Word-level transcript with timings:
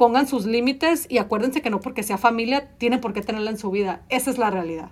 pongan 0.00 0.26
sus 0.26 0.46
límites 0.46 1.04
y 1.10 1.18
acuérdense 1.18 1.60
que 1.60 1.68
no 1.68 1.80
porque 1.80 2.02
sea 2.02 2.16
familia, 2.16 2.70
tienen 2.78 3.02
por 3.02 3.12
qué 3.12 3.20
tenerla 3.20 3.50
en 3.50 3.58
su 3.58 3.70
vida. 3.70 4.00
Esa 4.08 4.30
es 4.30 4.38
la 4.38 4.48
realidad. 4.48 4.88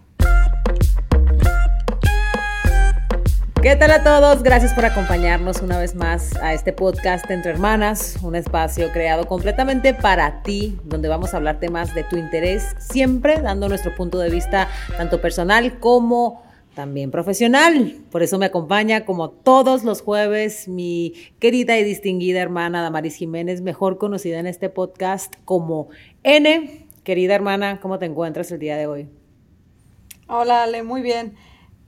¿Qué 3.62 3.74
tal 3.74 3.90
a 3.90 4.04
todos? 4.04 4.42
Gracias 4.42 4.74
por 4.74 4.84
acompañarnos 4.84 5.62
una 5.62 5.78
vez 5.78 5.94
más 5.94 6.36
a 6.36 6.52
este 6.52 6.74
podcast 6.74 7.28
Entre 7.30 7.52
Hermanas, 7.52 8.18
un 8.22 8.36
espacio 8.36 8.92
creado 8.92 9.26
completamente 9.26 9.94
para 9.94 10.42
ti, 10.42 10.78
donde 10.84 11.08
vamos 11.08 11.32
a 11.32 11.38
hablar 11.38 11.58
temas 11.58 11.94
de 11.94 12.04
tu 12.04 12.16
interés, 12.16 12.76
siempre 12.78 13.40
dando 13.40 13.66
nuestro 13.66 13.94
punto 13.94 14.18
de 14.18 14.28
vista 14.28 14.68
tanto 14.98 15.22
personal 15.22 15.78
como 15.78 16.42
también 16.78 17.10
profesional. 17.10 17.96
Por 18.08 18.22
eso 18.22 18.38
me 18.38 18.46
acompaña 18.46 19.04
como 19.04 19.30
todos 19.30 19.82
los 19.82 20.00
jueves 20.00 20.68
mi 20.68 21.12
querida 21.40 21.76
y 21.76 21.82
distinguida 21.82 22.40
hermana 22.40 22.82
Damaris 22.82 23.16
Jiménez, 23.16 23.62
mejor 23.62 23.98
conocida 23.98 24.38
en 24.38 24.46
este 24.46 24.68
podcast 24.68 25.34
como 25.44 25.88
N. 26.22 26.86
Querida 27.02 27.34
hermana, 27.34 27.80
¿cómo 27.80 27.98
te 27.98 28.06
encuentras 28.06 28.52
el 28.52 28.60
día 28.60 28.76
de 28.76 28.86
hoy? 28.86 29.08
Hola, 30.28 30.62
Ale, 30.62 30.84
muy 30.84 31.02
bien. 31.02 31.34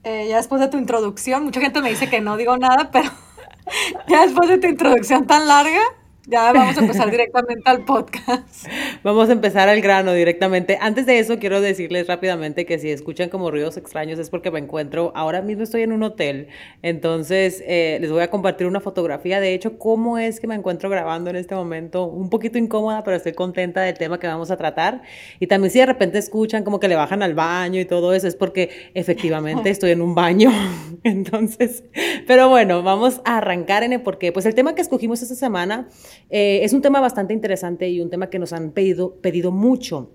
Eh, 0.03 0.25
ya 0.27 0.35
después 0.35 0.59
de 0.59 0.67
tu 0.67 0.77
introducción, 0.77 1.45
mucha 1.45 1.61
gente 1.61 1.81
me 1.81 1.89
dice 1.89 2.09
que 2.09 2.19
no 2.19 2.35
digo 2.35 2.57
nada, 2.57 2.91
pero 2.91 3.09
ya 4.09 4.25
después 4.25 4.49
de 4.49 4.57
tu 4.57 4.67
introducción 4.67 5.25
tan 5.25 5.47
larga, 5.47 5.79
ya 6.27 6.53
vamos 6.53 6.77
a 6.77 6.81
empezar 6.81 7.09
directamente 7.11 7.63
al 7.65 7.83
podcast. 7.83 8.67
Vamos 9.03 9.29
a 9.29 9.31
empezar 9.31 9.69
al 9.69 9.81
grano 9.81 10.13
directamente. 10.13 10.77
Antes 10.79 11.05
de 11.05 11.19
eso, 11.19 11.39
quiero 11.39 11.61
decirles 11.61 12.07
rápidamente 12.07 12.65
que 12.65 12.77
si 12.77 12.91
escuchan 12.91 13.29
como 13.29 13.49
ruidos 13.49 13.77
extraños 13.77 14.19
es 14.19 14.29
porque 14.29 14.51
me 14.51 14.59
encuentro, 14.59 15.11
ahora 15.15 15.41
mismo 15.41 15.63
estoy 15.63 15.81
en 15.81 15.91
un 15.91 16.03
hotel, 16.03 16.47
entonces 16.83 17.63
eh, 17.65 17.97
les 17.99 18.11
voy 18.11 18.21
a 18.21 18.29
compartir 18.29 18.67
una 18.67 18.79
fotografía. 18.79 19.39
De 19.39 19.53
hecho, 19.53 19.79
cómo 19.79 20.17
es 20.17 20.39
que 20.39 20.47
me 20.47 20.55
encuentro 20.55 20.89
grabando 20.89 21.29
en 21.29 21.37
este 21.37 21.55
momento, 21.55 22.05
un 22.05 22.29
poquito 22.29 22.57
incómoda, 22.57 23.03
pero 23.03 23.17
estoy 23.17 23.33
contenta 23.33 23.81
del 23.81 23.97
tema 23.97 24.19
que 24.19 24.27
vamos 24.27 24.51
a 24.51 24.57
tratar. 24.57 25.01
Y 25.39 25.47
también 25.47 25.71
si 25.71 25.79
de 25.79 25.87
repente 25.87 26.19
escuchan 26.19 26.63
como 26.63 26.79
que 26.79 26.87
le 26.87 26.95
bajan 26.95 27.23
al 27.23 27.33
baño 27.33 27.79
y 27.79 27.85
todo 27.85 28.13
eso, 28.13 28.27
es 28.27 28.35
porque 28.35 28.91
efectivamente 28.93 29.69
estoy 29.71 29.91
en 29.91 30.01
un 30.01 30.13
baño. 30.13 30.51
Entonces, 31.03 31.83
pero 32.27 32.49
bueno, 32.49 32.83
vamos 32.83 33.21
a 33.25 33.37
arrancar 33.37 33.83
en 33.83 33.93
el 33.93 34.01
porqué. 34.01 34.31
Pues 34.31 34.45
el 34.45 34.53
tema 34.53 34.75
que 34.75 34.81
escogimos 34.81 35.21
esta 35.23 35.35
semana 35.35 35.87
eh, 36.29 36.59
es 36.63 36.73
un 36.73 36.81
tema 36.81 36.99
bastante 36.99 37.33
interesante 37.33 37.89
y 37.89 38.01
un 38.01 38.09
tema 38.09 38.29
que 38.29 38.39
nos 38.39 38.53
han 38.53 38.71
pedido, 38.71 39.15
pedido 39.15 39.51
mucho. 39.51 40.11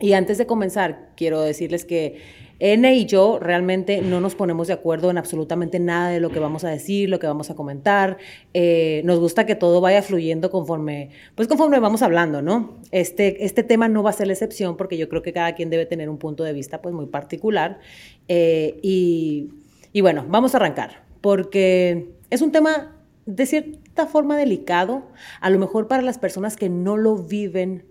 Y 0.00 0.12
antes 0.12 0.38
de 0.38 0.46
comenzar, 0.46 1.12
quiero 1.16 1.40
decirles 1.40 1.84
que 1.84 2.16
N 2.60 2.94
y 2.94 3.04
yo 3.06 3.38
realmente 3.40 4.00
no 4.00 4.20
nos 4.20 4.34
ponemos 4.34 4.68
de 4.68 4.74
acuerdo 4.74 5.10
en 5.10 5.18
absolutamente 5.18 5.80
nada 5.80 6.10
de 6.10 6.20
lo 6.20 6.30
que 6.30 6.38
vamos 6.38 6.64
a 6.64 6.70
decir, 6.70 7.08
lo 7.08 7.18
que 7.18 7.26
vamos 7.26 7.50
a 7.50 7.54
comentar. 7.54 8.18
Eh, 8.52 9.02
nos 9.04 9.18
gusta 9.18 9.44
que 9.44 9.54
todo 9.54 9.80
vaya 9.80 10.02
fluyendo 10.02 10.50
conforme, 10.50 11.10
pues 11.34 11.48
conforme 11.48 11.80
vamos 11.80 12.02
hablando, 12.02 12.42
¿no? 12.42 12.78
Este, 12.90 13.44
este 13.44 13.62
tema 13.62 13.88
no 13.88 14.02
va 14.02 14.10
a 14.10 14.12
ser 14.12 14.28
la 14.28 14.32
excepción 14.32 14.76
porque 14.76 14.96
yo 14.96 15.08
creo 15.08 15.22
que 15.22 15.32
cada 15.32 15.54
quien 15.54 15.70
debe 15.70 15.86
tener 15.86 16.08
un 16.08 16.18
punto 16.18 16.44
de 16.44 16.52
vista 16.52 16.80
pues 16.80 16.94
muy 16.94 17.06
particular. 17.06 17.80
Eh, 18.28 18.78
y, 18.82 19.50
y 19.92 20.00
bueno, 20.00 20.24
vamos 20.28 20.54
a 20.54 20.58
arrancar 20.58 21.04
porque 21.20 22.10
es 22.30 22.42
un 22.42 22.52
tema 22.52 22.96
de 23.26 23.82
cierta 23.94 24.10
forma 24.10 24.36
delicado, 24.36 25.02
a 25.40 25.50
lo 25.50 25.58
mejor 25.60 25.86
para 25.86 26.02
las 26.02 26.18
personas 26.18 26.56
que 26.56 26.68
no 26.68 26.96
lo 26.96 27.16
viven 27.16 27.84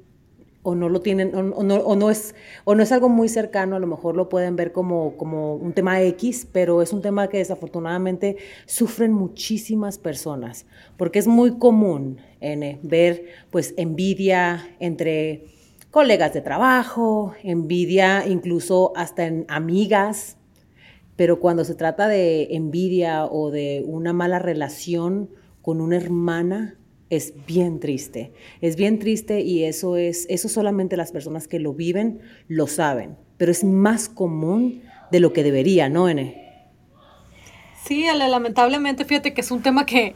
o 0.61 0.75
no 0.75 0.89
lo 0.89 0.99
tienen, 0.99 1.33
o, 1.33 1.63
no, 1.63 2.09
es, 2.09 2.35
o 2.65 2.75
no 2.75 2.83
es 2.83 2.91
algo 2.91 3.07
muy 3.07 3.29
cercano, 3.29 3.77
a 3.77 3.79
lo 3.79 3.87
mejor 3.87 4.17
lo 4.17 4.27
pueden 4.27 4.57
ver 4.57 4.73
como, 4.73 5.15
como 5.15 5.55
un 5.55 5.71
tema 5.71 6.01
X, 6.01 6.47
pero 6.51 6.81
es 6.81 6.91
un 6.91 7.01
tema 7.01 7.29
que 7.29 7.37
desafortunadamente 7.37 8.35
sufren 8.65 9.13
muchísimas 9.13 9.97
personas, 9.97 10.65
porque 10.97 11.19
es 11.19 11.27
muy 11.27 11.57
común 11.57 12.17
en, 12.41 12.79
ver 12.83 13.25
pues 13.49 13.73
envidia 13.77 14.75
entre 14.79 15.45
colegas 15.89 16.33
de 16.33 16.41
trabajo, 16.41 17.33
envidia 17.43 18.25
incluso 18.27 18.91
hasta 18.95 19.25
en 19.25 19.45
amigas, 19.47 20.37
pero 21.15 21.39
cuando 21.39 21.63
se 21.63 21.75
trata 21.75 22.09
de 22.09 22.55
envidia 22.55 23.25
o 23.25 23.51
de 23.51 23.85
una 23.87 24.11
mala 24.11 24.39
relación 24.39 25.29
con 25.63 25.81
una 25.81 25.95
hermana, 25.95 26.77
es 27.09 27.33
bien 27.47 27.79
triste. 27.79 28.33
Es 28.61 28.75
bien 28.75 28.99
triste 28.99 29.41
y 29.41 29.63
eso 29.63 29.95
es, 29.95 30.27
eso 30.29 30.49
solamente 30.49 30.97
las 30.97 31.11
personas 31.11 31.47
que 31.47 31.59
lo 31.59 31.73
viven 31.73 32.19
lo 32.47 32.67
saben, 32.67 33.17
pero 33.37 33.51
es 33.51 33.63
más 33.63 34.09
común 34.09 34.83
de 35.09 35.19
lo 35.19 35.31
que 35.31 35.41
debería, 35.41 35.89
¿no, 35.89 36.09
N? 36.09 36.43
Sí, 37.85 38.05
lamentablemente, 38.05 39.05
fíjate 39.05 39.33
que 39.33 39.41
es 39.41 39.51
un 39.51 39.61
tema 39.61 39.85
que 39.85 40.15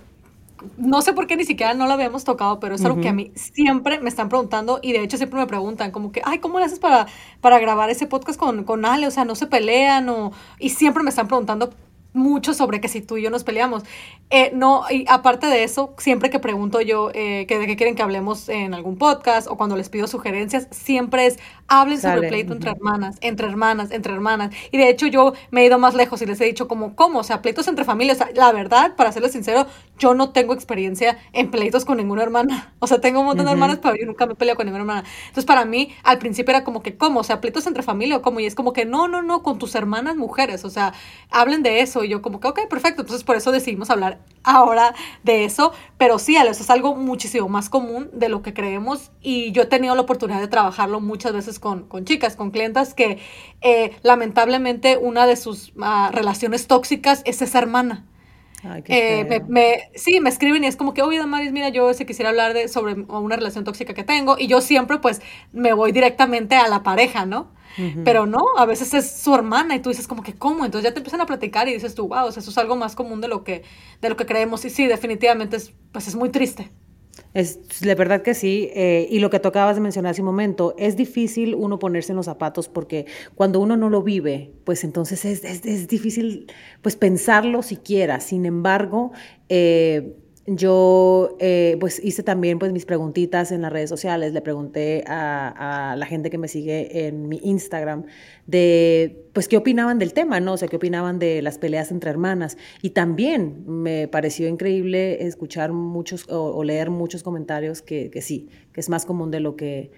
no 0.78 1.02
sé 1.02 1.14
por 1.14 1.28
qué 1.28 1.38
ni 1.38 1.46
siquiera 1.46 1.74
no 1.76 1.86
lo 1.86 1.94
habíamos 1.94 2.24
tocado, 2.24 2.60
pero 2.60 2.76
es 2.76 2.84
algo 2.84 3.00
que 3.00 3.10
a 3.10 3.14
mí 3.14 3.32
siempre 3.36 4.00
me 4.00 4.10
están 4.10 4.28
preguntando 4.28 4.80
y 4.82 4.92
de 4.92 5.04
hecho 5.04 5.16
siempre 5.16 5.40
me 5.40 5.48
preguntan 5.48 5.92
como 5.92 6.12
que, 6.12 6.22
ay, 6.26 6.40
¿cómo 6.40 6.60
le 6.60 6.66
haces 6.66 6.80
para, 6.80 7.08
para 7.40 7.60
grabar 7.60 7.90
ese 7.90 8.08
podcast 8.08 8.40
con, 8.40 8.64
con 8.64 8.84
Ale? 8.84 9.08
O 9.08 9.12
sea, 9.12 9.24
no 9.24 9.36
se 9.36 9.48
pelean 9.48 10.10
o... 10.10 10.32
Y 10.60 10.70
siempre 10.70 11.04
me 11.04 11.10
están 11.10 11.28
preguntando 11.28 11.74
mucho 12.18 12.54
sobre 12.54 12.82
que 12.82 12.88
si 12.88 13.02
tú 13.02 13.18
y 13.18 13.24
yo 13.24 13.30
nos 13.30 13.44
peleamos. 13.44 13.84
Eh, 14.30 14.52
no, 14.54 14.84
y 14.90 15.06
aparte 15.08 15.48
de 15.48 15.64
eso, 15.64 15.94
siempre 15.98 16.30
que 16.30 16.40
pregunto 16.40 16.82
yo 16.82 17.12
eh, 17.14 17.46
que 17.48 17.60
de 17.60 17.68
qué 17.68 17.78
quieren 17.78 17.96
que 17.96 18.02
hablemos 18.02 18.50
en 18.50 18.74
algún 18.74 18.98
podcast 18.98 19.48
o 19.48 19.56
cuando 19.56 19.78
les 19.78 19.88
pido 19.88 20.08
sugerencias, 20.08 20.68
siempre 20.72 21.28
es 21.28 21.40
hablen 21.68 22.02
sobre 22.02 22.28
pleito 22.28 22.54
entre 22.54 22.72
hermanas, 22.72 23.18
entre 23.22 23.48
hermanas, 23.48 23.92
entre 23.92 24.14
hermanas. 24.14 24.54
Y 24.72 24.78
de 24.78 24.90
hecho 24.90 25.08
yo 25.08 25.34
me 25.52 25.62
he 25.62 25.66
ido 25.66 25.80
más 25.80 25.96
lejos 25.96 26.22
y 26.22 26.26
les 26.26 26.42
he 26.42 26.46
dicho 26.46 26.68
como, 26.68 26.96
¿cómo? 26.96 27.20
O 27.20 27.24
sea, 27.24 27.42
pleitos 27.42 27.68
entre 27.68 27.86
familias. 27.86 28.20
la 28.36 28.52
verdad, 28.52 28.96
para 28.96 29.12
serles 29.12 29.32
sincero, 29.32 29.68
yo 29.98 30.14
no 30.14 30.32
tengo 30.32 30.54
experiencia 30.54 31.18
en 31.34 31.52
pleitos 31.52 31.86
con 31.86 31.98
ninguna 31.98 32.24
hermana. 32.24 32.74
O 32.80 32.86
sea, 32.86 33.02
tengo 33.02 33.22
un 33.22 33.26
montón 33.26 33.46
de 33.48 33.52
hermanas, 33.52 33.80
pero 33.82 33.96
yo 33.96 34.06
nunca 34.06 34.28
me 34.28 34.34
he 34.34 34.36
peleado 34.36 34.56
con 34.56 34.66
ninguna 34.66 34.84
hermana. 34.84 35.04
Entonces, 35.22 35.46
para 35.46 35.66
mí, 35.66 35.96
al 36.04 36.20
principio 36.20 36.52
era 36.52 36.64
como 36.64 36.84
que, 36.84 36.96
¿cómo? 36.96 37.22
O 37.22 37.24
sea, 37.24 37.42
pleitos 37.42 37.66
entre 37.66 37.82
familia 37.82 38.18
o 38.18 38.22
cómo. 38.22 38.40
Y 38.40 38.46
es 38.46 38.54
como 38.54 38.72
que, 38.72 38.86
no, 38.86 39.08
no, 39.08 39.24
no, 39.24 39.42
con 39.42 39.58
tus 39.58 39.74
hermanas 39.74 40.16
mujeres. 40.16 40.64
O 40.64 40.70
sea, 40.70 40.94
hablen 41.32 41.64
de 41.64 41.82
eso. 41.82 42.04
Y 42.04 42.10
yo 42.10 42.22
como 42.22 42.40
que, 42.40 42.48
ok, 42.48 42.68
perfecto. 42.70 43.02
Entonces, 43.02 43.24
por 43.24 43.36
eso 43.36 43.52
decidimos 43.52 43.90
hablar 43.90 44.20
ahora 44.44 44.94
de 45.24 45.44
eso. 45.44 45.74
Pero 45.98 46.20
sí, 46.20 46.36
eso 46.36 46.64
es 46.64 46.70
algo 46.70 46.96
muchísimo 46.96 47.50
más 47.50 47.70
común 47.70 48.10
de 48.14 48.30
lo 48.30 48.44
que 48.44 48.54
creemos. 48.54 49.12
Y 49.22 49.52
yo 49.52 49.64
he 49.64 49.66
tenido 49.66 49.96
la 49.96 50.02
oportunidad 50.02 50.40
de 50.40 50.48
trabajarlo 50.48 51.00
muchas 51.02 51.34
veces 51.34 51.60
con, 51.60 51.88
con 51.88 52.06
chicas, 52.06 52.36
con 52.36 52.52
clientas 52.52 52.94
que 52.94 53.20
eh, 53.62 53.98
lamentablemente 54.04 54.98
una 54.98 55.26
de 55.26 55.36
sus 55.36 55.70
uh, 55.78 56.12
relaciones 56.12 56.68
tóxicas 56.68 57.22
es 57.26 57.42
esa 57.42 57.58
hermana. 57.60 58.06
Eh, 58.88 59.44
me, 59.48 59.90
sí, 59.96 60.20
me 60.20 60.30
escriben 60.30 60.64
y 60.64 60.68
es 60.68 60.76
como 60.76 60.94
que, 60.94 61.02
oye, 61.02 61.18
Damaris, 61.18 61.52
mira, 61.52 61.70
yo 61.70 61.94
se 61.94 62.06
quisiera 62.06 62.30
hablar 62.30 62.54
de, 62.54 62.68
sobre 62.68 62.94
una 62.94 63.36
relación 63.36 63.64
tóxica 63.64 63.94
que 63.94 64.04
tengo 64.04 64.36
y 64.38 64.48
yo 64.48 64.62
siempre 64.62 65.00
pues 65.00 65.22
me 65.54 65.74
voy 65.74 65.92
directamente 65.92 66.56
a 66.56 66.68
la 66.68 66.84
pareja, 66.84 67.26
¿no? 67.26 67.56
Pero 68.04 68.26
no, 68.26 68.44
a 68.58 68.66
veces 68.66 68.92
es 68.96 69.22
su 69.22 69.36
hermana 69.36 69.76
y 69.76 69.80
tú 69.80 69.90
dices 69.90 70.08
como 70.08 70.24
que, 70.24 70.34
¿cómo? 70.34 70.66
Entonces 70.66 70.90
ya 70.90 70.94
te 70.94 71.00
empiezan 71.00 71.22
a 71.22 71.28
platicar 71.28 71.68
y 71.68 71.74
dices 71.74 71.94
tú, 71.94 72.08
wow, 72.08 72.28
eso 72.28 72.40
es 72.40 72.58
algo 72.58 72.76
más 72.76 72.96
común 72.96 73.22
de 73.22 73.28
lo 73.28 73.44
que, 73.44 73.64
de 74.02 74.10
lo 74.10 74.18
que 74.18 74.26
creemos 74.26 74.66
y 74.66 74.72
sí, 74.72 74.88
definitivamente 74.88 75.58
es, 75.58 75.74
pues 75.92 76.08
es 76.08 76.16
muy 76.16 76.30
triste. 76.30 76.72
Es 77.34 77.80
de 77.82 77.96
verdad 77.96 78.22
que 78.22 78.34
sí. 78.34 78.70
Eh, 78.74 79.08
y 79.10 79.20
lo 79.20 79.30
que 79.30 79.40
tocabas 79.40 79.76
de 79.76 79.82
mencionar 79.82 80.12
hace 80.12 80.22
un 80.22 80.28
momento, 80.28 80.76
es 80.78 80.96
difícil 80.96 81.56
uno 81.56 81.80
ponerse 81.80 82.12
en 82.12 82.18
los 82.18 82.26
zapatos 82.26 82.70
porque 82.70 83.06
cuando 83.36 83.60
uno 83.60 83.78
no 83.78 83.90
lo 83.90 84.02
vive, 84.04 84.54
pues 84.64 84.84
entonces 84.84 85.26
es, 85.26 85.44
es, 85.44 85.66
es 85.66 85.88
difícil 85.88 86.52
pues 86.82 86.96
pensarlo 86.96 87.64
siquiera. 87.64 88.20
Sin 88.20 88.46
embargo, 88.46 89.12
eh, 89.50 90.16
yo 90.48 91.36
eh, 91.40 91.76
pues 91.82 92.02
hice 92.02 92.24
también 92.24 92.58
pues 92.58 92.72
mis 92.72 92.86
preguntitas 92.86 93.52
en 93.52 93.62
las 93.62 93.72
redes 93.72 93.90
sociales, 93.90 94.32
le 94.32 94.42
pregunté 94.42 95.04
a, 95.06 95.96
la 95.98 96.06
gente 96.06 96.30
que 96.30 96.38
me 96.38 96.48
sigue 96.48 97.08
en 97.08 97.28
mi 97.28 97.42
Instagram 97.44 98.06
de 98.46 99.26
pues 99.34 99.50
qué 99.50 99.58
opinaban 99.58 100.00
del 100.00 100.14
tema, 100.14 100.40
¿no? 100.40 100.54
O 100.54 100.58
sea, 100.58 100.70
qué 100.70 100.78
opinaban 100.78 101.20
de 101.20 101.42
las 101.42 101.58
peleas 101.58 101.92
entre 101.92 102.10
hermanas. 102.10 102.58
Y 102.82 102.92
también 102.92 103.66
me 103.68 104.08
pareció 104.08 104.48
increíble 104.48 105.26
escuchar 105.28 105.74
muchos 105.74 106.26
o, 106.30 106.64
leer 106.64 106.90
muchos 106.90 107.24
comentarios 107.24 107.82
que, 107.82 108.10
que, 108.10 108.22
sí, 108.22 108.48
que 108.72 108.80
es 108.80 108.88
más 108.88 109.06
común 109.06 109.32
de 109.32 109.42
lo 109.42 109.58
que 109.58 109.92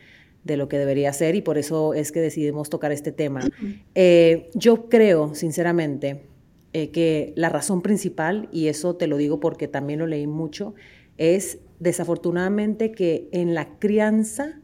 de 0.43 0.57
lo 0.57 0.69
que 0.69 0.77
debería 0.77 1.11
ser 1.13 1.35
y 1.35 1.41
por 1.41 1.57
eso 1.57 1.93
es 1.93 2.11
que 2.11 2.21
decidimos 2.21 2.69
tocar 2.69 2.91
este 2.91 3.11
tema. 3.11 3.41
Eh, 3.93 4.49
yo 4.53 4.87
creo, 4.89 5.35
sinceramente, 5.35 6.28
eh, 6.73 6.91
que 6.91 7.33
la 7.35 7.49
razón 7.49 7.81
principal, 7.81 8.47
y 8.51 8.67
eso 8.67 8.95
te 8.95 9.07
lo 9.07 9.17
digo 9.17 9.39
porque 9.39 9.67
también 9.67 9.99
lo 9.99 10.07
leí 10.07 10.27
mucho, 10.27 10.75
es 11.17 11.59
desafortunadamente 11.79 12.91
que 12.91 13.27
en 13.31 13.53
la 13.53 13.79
crianza 13.79 14.59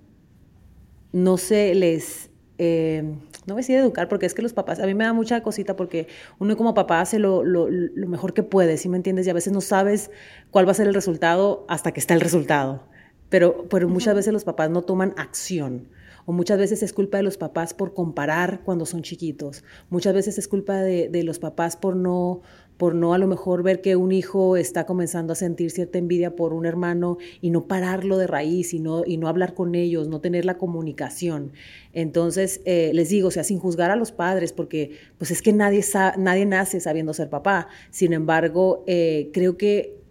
no 1.11 1.37
se 1.37 1.73
les, 1.73 2.29
eh, 2.57 3.15
no 3.45 3.55
me 3.55 3.61
a 3.61 3.79
educar, 3.79 4.07
porque 4.07 4.25
es 4.25 4.33
que 4.33 4.41
los 4.41 4.53
papás, 4.53 4.79
a 4.79 4.85
mí 4.85 4.93
me 4.93 5.03
da 5.03 5.13
mucha 5.13 5.41
cosita 5.41 5.75
porque 5.75 6.07
uno 6.39 6.55
como 6.57 6.73
papá 6.73 7.01
hace 7.01 7.19
lo, 7.19 7.43
lo, 7.43 7.69
lo 7.69 8.07
mejor 8.07 8.33
que 8.33 8.43
puede, 8.43 8.77
¿sí 8.77 8.89
me 8.89 8.97
entiendes? 8.97 9.25
Y 9.27 9.29
a 9.29 9.33
veces 9.33 9.53
no 9.53 9.61
sabes 9.61 10.11
cuál 10.51 10.67
va 10.67 10.71
a 10.71 10.75
ser 10.75 10.87
el 10.87 10.93
resultado 10.93 11.65
hasta 11.69 11.91
que 11.91 11.99
está 11.99 12.13
el 12.13 12.21
resultado. 12.21 12.83
Pero, 13.29 13.65
pero 13.69 13.89
muchas 13.89 14.15
veces 14.15 14.31
los 14.31 14.43
papás 14.43 14.69
no 14.69 14.83
toman 14.83 15.13
acción 15.17 15.87
o 16.25 16.31
muchas 16.31 16.57
veces 16.57 16.83
es 16.83 16.93
culpa 16.93 17.17
de 17.17 17.23
los 17.23 17.37
papás 17.37 17.73
por 17.73 17.93
comparar 17.93 18.61
cuando 18.63 18.85
son 18.85 19.01
chiquitos, 19.01 19.63
muchas 19.89 20.13
veces 20.13 20.37
es 20.37 20.47
culpa 20.47 20.81
de, 20.81 21.23
los 21.23 21.39
papás 21.39 21.77
por 21.77 21.95
no, 21.95 22.41
por 22.77 22.93
no 22.93 23.13
a 23.13 23.17
lo 23.17 23.27
mejor 23.27 23.63
ver 23.63 23.81
que 23.81 23.95
un 23.95 24.11
hijo 24.11 24.57
está 24.57 24.85
comenzando 24.85 25.33
a 25.33 25.35
sentir 25.35 25.71
cierta 25.71 25.97
envidia 25.97 26.35
por 26.35 26.53
un 26.53 26.65
hermano 26.65 27.17
y 27.41 27.49
no 27.49 27.67
pararlo 27.67 28.17
de 28.17 28.27
raíz 28.27 28.73
y 28.73 28.79
no, 28.79 29.03
y 29.05 29.17
no 29.17 29.27
hablar 29.27 29.53
con 29.53 29.75
ellos, 29.75 30.07
no 30.07 30.19
tener 30.21 30.45
la 30.45 30.57
comunicación. 30.57 31.53
Entonces, 31.93 32.61
eh, 32.65 32.91
les 32.93 33.09
digo, 33.09 33.29
o 33.29 33.31
sea, 33.31 33.43
sin 33.43 33.59
juzgar 33.59 33.91
a 33.91 33.95
los 33.95 34.11
padres, 34.11 34.51
porque 34.51 34.91
pues 35.17 35.31
es 35.31 35.41
que 35.41 35.53
nadie, 35.53 35.83
nadie 36.17 36.45
nace 36.45 36.79
sabiendo 36.79 37.13
ser 37.13 37.29
papá. 37.29 37.69
Sin 37.91 38.13
embargo, 38.13 38.83
eh, 38.87 39.29
creo 39.33 39.57
que 39.57 40.04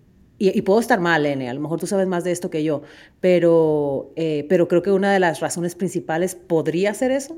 y, 0.52 0.62
puedo 0.62 0.81
estar 0.81 1.00
mal, 1.00 1.25
Ene, 1.26 1.49
a 1.49 1.55
lo 1.55 1.61
mejor 1.61 1.81
tú 1.81 1.87
sabes 1.87 2.06
más 2.06 2.25
de 2.25 2.32
esto 2.32 2.50
que 2.50 2.64
yo, 2.64 2.82
pero, 3.20 4.11
eh, 4.17 4.46
pero 4.49 4.69
creo 4.69 4.82
que 4.82 4.91
una 4.91 5.12
de 5.12 5.20
las 5.20 5.41
razones 5.41 5.75
principales 5.75 6.35
podría 6.35 6.93
ser 6.94 7.11
eso. 7.11 7.37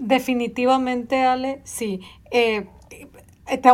Definitivamente, 0.00 1.22
Ale, 1.22 1.60
sí. 1.64 2.00
Eh, 2.30 2.66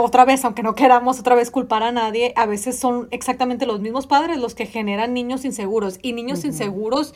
otra 0.01 0.25
vez, 0.25 0.45
aunque 0.45 0.63
no 0.63 0.75
queramos 0.75 1.21
otra 1.21 1.35
vez 1.35 1.51
culpar 1.51 1.83
a 1.83 1.93
nadie, 1.93 2.33
a 2.37 2.47
veces 2.47 2.79
son 2.79 3.09
exactamente 3.11 3.67
los 3.67 3.81
mismos 3.81 4.07
padres 4.07 4.39
los 4.39 4.55
que 4.55 4.67
generan 4.67 5.15
niños 5.15 5.45
inseguros 5.45 5.99
y 6.03 6.13
niños 6.13 6.45
inseguros 6.45 7.15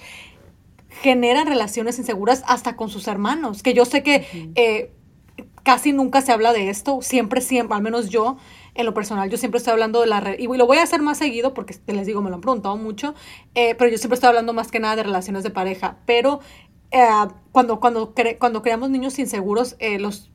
generan 1.02 1.46
relaciones 1.46 1.98
inseguras 1.98 2.44
hasta 2.46 2.76
con 2.76 2.88
sus 2.88 3.08
hermanos, 3.08 3.62
que 3.62 3.74
yo 3.74 3.84
sé 3.84 4.02
que 4.02 4.52
eh, 4.54 4.92
casi 5.64 5.92
nunca 5.92 6.22
se 6.22 6.30
habla 6.30 6.52
de 6.52 6.70
esto, 6.70 7.02
siempre, 7.02 7.40
siempre, 7.40 7.76
al 7.76 7.82
menos 7.82 8.10
yo, 8.10 8.36
en 8.74 8.86
lo 8.86 8.94
personal, 8.94 9.30
yo 9.30 9.36
siempre 9.36 9.58
estoy 9.58 9.72
hablando 9.72 10.00
de 10.00 10.06
la 10.06 10.20
red, 10.20 10.38
y 10.38 10.46
lo 10.46 10.66
voy 10.66 10.78
a 10.78 10.82
hacer 10.82 11.00
más 11.00 11.18
seguido 11.18 11.54
porque 11.54 11.76
les 11.86 12.06
digo, 12.06 12.22
me 12.22 12.30
lo 12.30 12.36
han 12.36 12.40
preguntado 12.40 12.76
mucho, 12.76 13.14
eh, 13.54 13.74
pero 13.76 13.90
yo 13.90 13.98
siempre 13.98 14.14
estoy 14.14 14.28
hablando 14.28 14.52
más 14.52 14.70
que 14.70 14.80
nada 14.80 14.96
de 14.96 15.04
relaciones 15.04 15.42
de 15.42 15.50
pareja, 15.50 15.98
pero 16.06 16.40
eh, 16.90 17.06
cuando, 17.52 17.80
cuando, 17.80 18.14
cuando 18.38 18.62
creamos 18.62 18.90
niños 18.90 19.18
inseguros, 19.18 19.76
los 19.98 20.30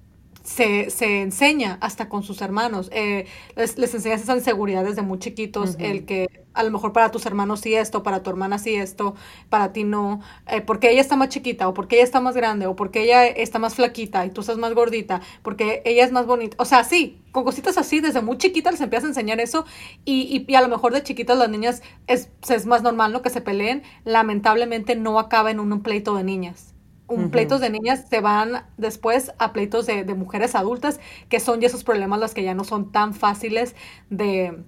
se, 0.50 0.90
se, 0.90 1.22
enseña 1.22 1.78
hasta 1.80 2.10
con 2.10 2.24
sus 2.24 2.42
hermanos. 2.42 2.90
Eh, 2.92 3.28
les, 3.56 3.78
les, 3.78 3.94
enseñas 3.94 4.22
esas 4.22 4.38
inseguridades 4.38 4.96
de 4.96 5.04
muy 5.04 5.20
chiquitos, 5.20 5.76
el 5.78 6.06
que 6.06 6.28
a 6.56 6.64
lo 6.64 6.72
mejor 6.72 6.92
para 6.92 7.12
tus 7.12 7.28
hermanos 7.28 7.60
sí 7.60 7.76
esto, 7.76 8.02
para 8.02 8.24
tu 8.24 8.32
hermana 8.32 8.58
sí 8.58 8.74
esto, 8.74 9.14
para 9.50 9.74
ti 9.74 9.84
no, 9.84 10.22
eh, 10.48 10.62
porque 10.62 10.90
ella 10.90 11.02
está 11.02 11.16
más 11.16 11.30
chiquita, 11.30 11.68
o 11.68 11.76
porque 11.76 11.98
ella 11.98 12.04
está 12.04 12.20
más 12.20 12.36
grande, 12.36 12.66
o 12.66 12.76
porque 12.76 13.04
ella 13.04 13.28
está 13.28 13.60
más 13.60 13.76
flaquita 13.76 14.26
y 14.26 14.32
tú 14.32 14.42
estás 14.42 14.58
más 14.58 14.74
gordita, 14.74 15.22
porque 15.44 15.84
ella 15.86 16.04
es 16.04 16.12
más 16.12 16.26
bonita. 16.26 16.58
O 16.60 16.66
sea, 16.66 16.84
sí, 16.84 17.22
con 17.32 17.44
cositas 17.44 17.78
así, 17.78 18.00
desde 18.00 18.22
muy 18.24 18.40
chiquita 18.40 18.72
les 18.72 18.82
empiezas 18.82 19.06
a 19.06 19.10
enseñar 19.10 19.40
eso, 19.40 19.66
y, 20.04 20.46
y, 20.48 20.56
a 20.56 20.62
lo 20.62 20.68
mejor 20.68 20.94
de 20.94 21.04
chiquitas 21.04 21.38
las 21.38 21.50
niñas 21.50 21.84
es, 22.08 22.32
es 22.50 22.66
más 22.66 22.82
normal 22.82 23.14
¿no? 23.14 23.22
que 23.22 23.30
se 23.30 23.42
peleen. 23.42 23.84
Lamentablemente 24.04 24.96
no 24.96 25.20
acaba 25.20 25.52
en 25.52 25.60
un 25.60 25.82
pleito 25.84 26.16
de 26.16 26.24
niñas 26.24 26.74
un 27.10 27.32
pleitos 27.32 27.60
de 27.60 27.70
niñas 27.70 28.06
se 28.10 28.22
van 28.22 28.64
después 28.78 29.34
a 29.40 29.52
pleitos 29.52 29.86
de, 29.86 30.04
mujeres 30.14 30.56
adultas, 30.56 31.00
que 31.28 31.40
son 31.40 31.60
ya 31.60 31.68
esos 31.68 31.84
problemas 31.84 32.20
los 32.20 32.34
que 32.34 32.44
ya 32.44 32.54
no 32.54 32.64
son 32.64 32.92
tan 32.92 33.14
fáciles 33.14 33.76
de, 34.10 34.64